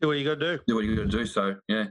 [0.00, 0.62] Do what you got to do.
[0.66, 1.26] do what you got to do.
[1.26, 1.86] So yeah,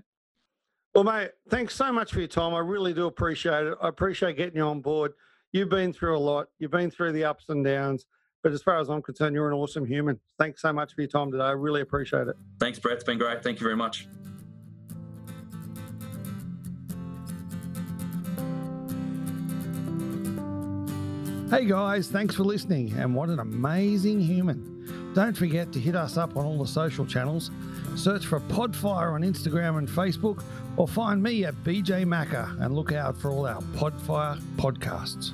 [0.93, 2.53] Well, mate, thanks so much for your time.
[2.53, 3.77] I really do appreciate it.
[3.81, 5.13] I appreciate getting you on board.
[5.53, 6.47] You've been through a lot.
[6.59, 8.05] You've been through the ups and downs.
[8.43, 10.19] But as far as I'm concerned, you're an awesome human.
[10.37, 11.43] Thanks so much for your time today.
[11.45, 12.35] I really appreciate it.
[12.59, 12.95] thanks, Brett.
[12.95, 13.43] It's been great.
[13.43, 14.07] Thank you very much.
[21.49, 22.91] Hey guys, thanks for listening.
[22.97, 25.13] And what an amazing human.
[25.15, 27.51] Don't forget to hit us up on all the social channels.
[27.95, 30.43] Search for Podfire on Instagram and Facebook,
[30.75, 35.31] or find me at BJ Macker and look out for all our Podfire podcasts.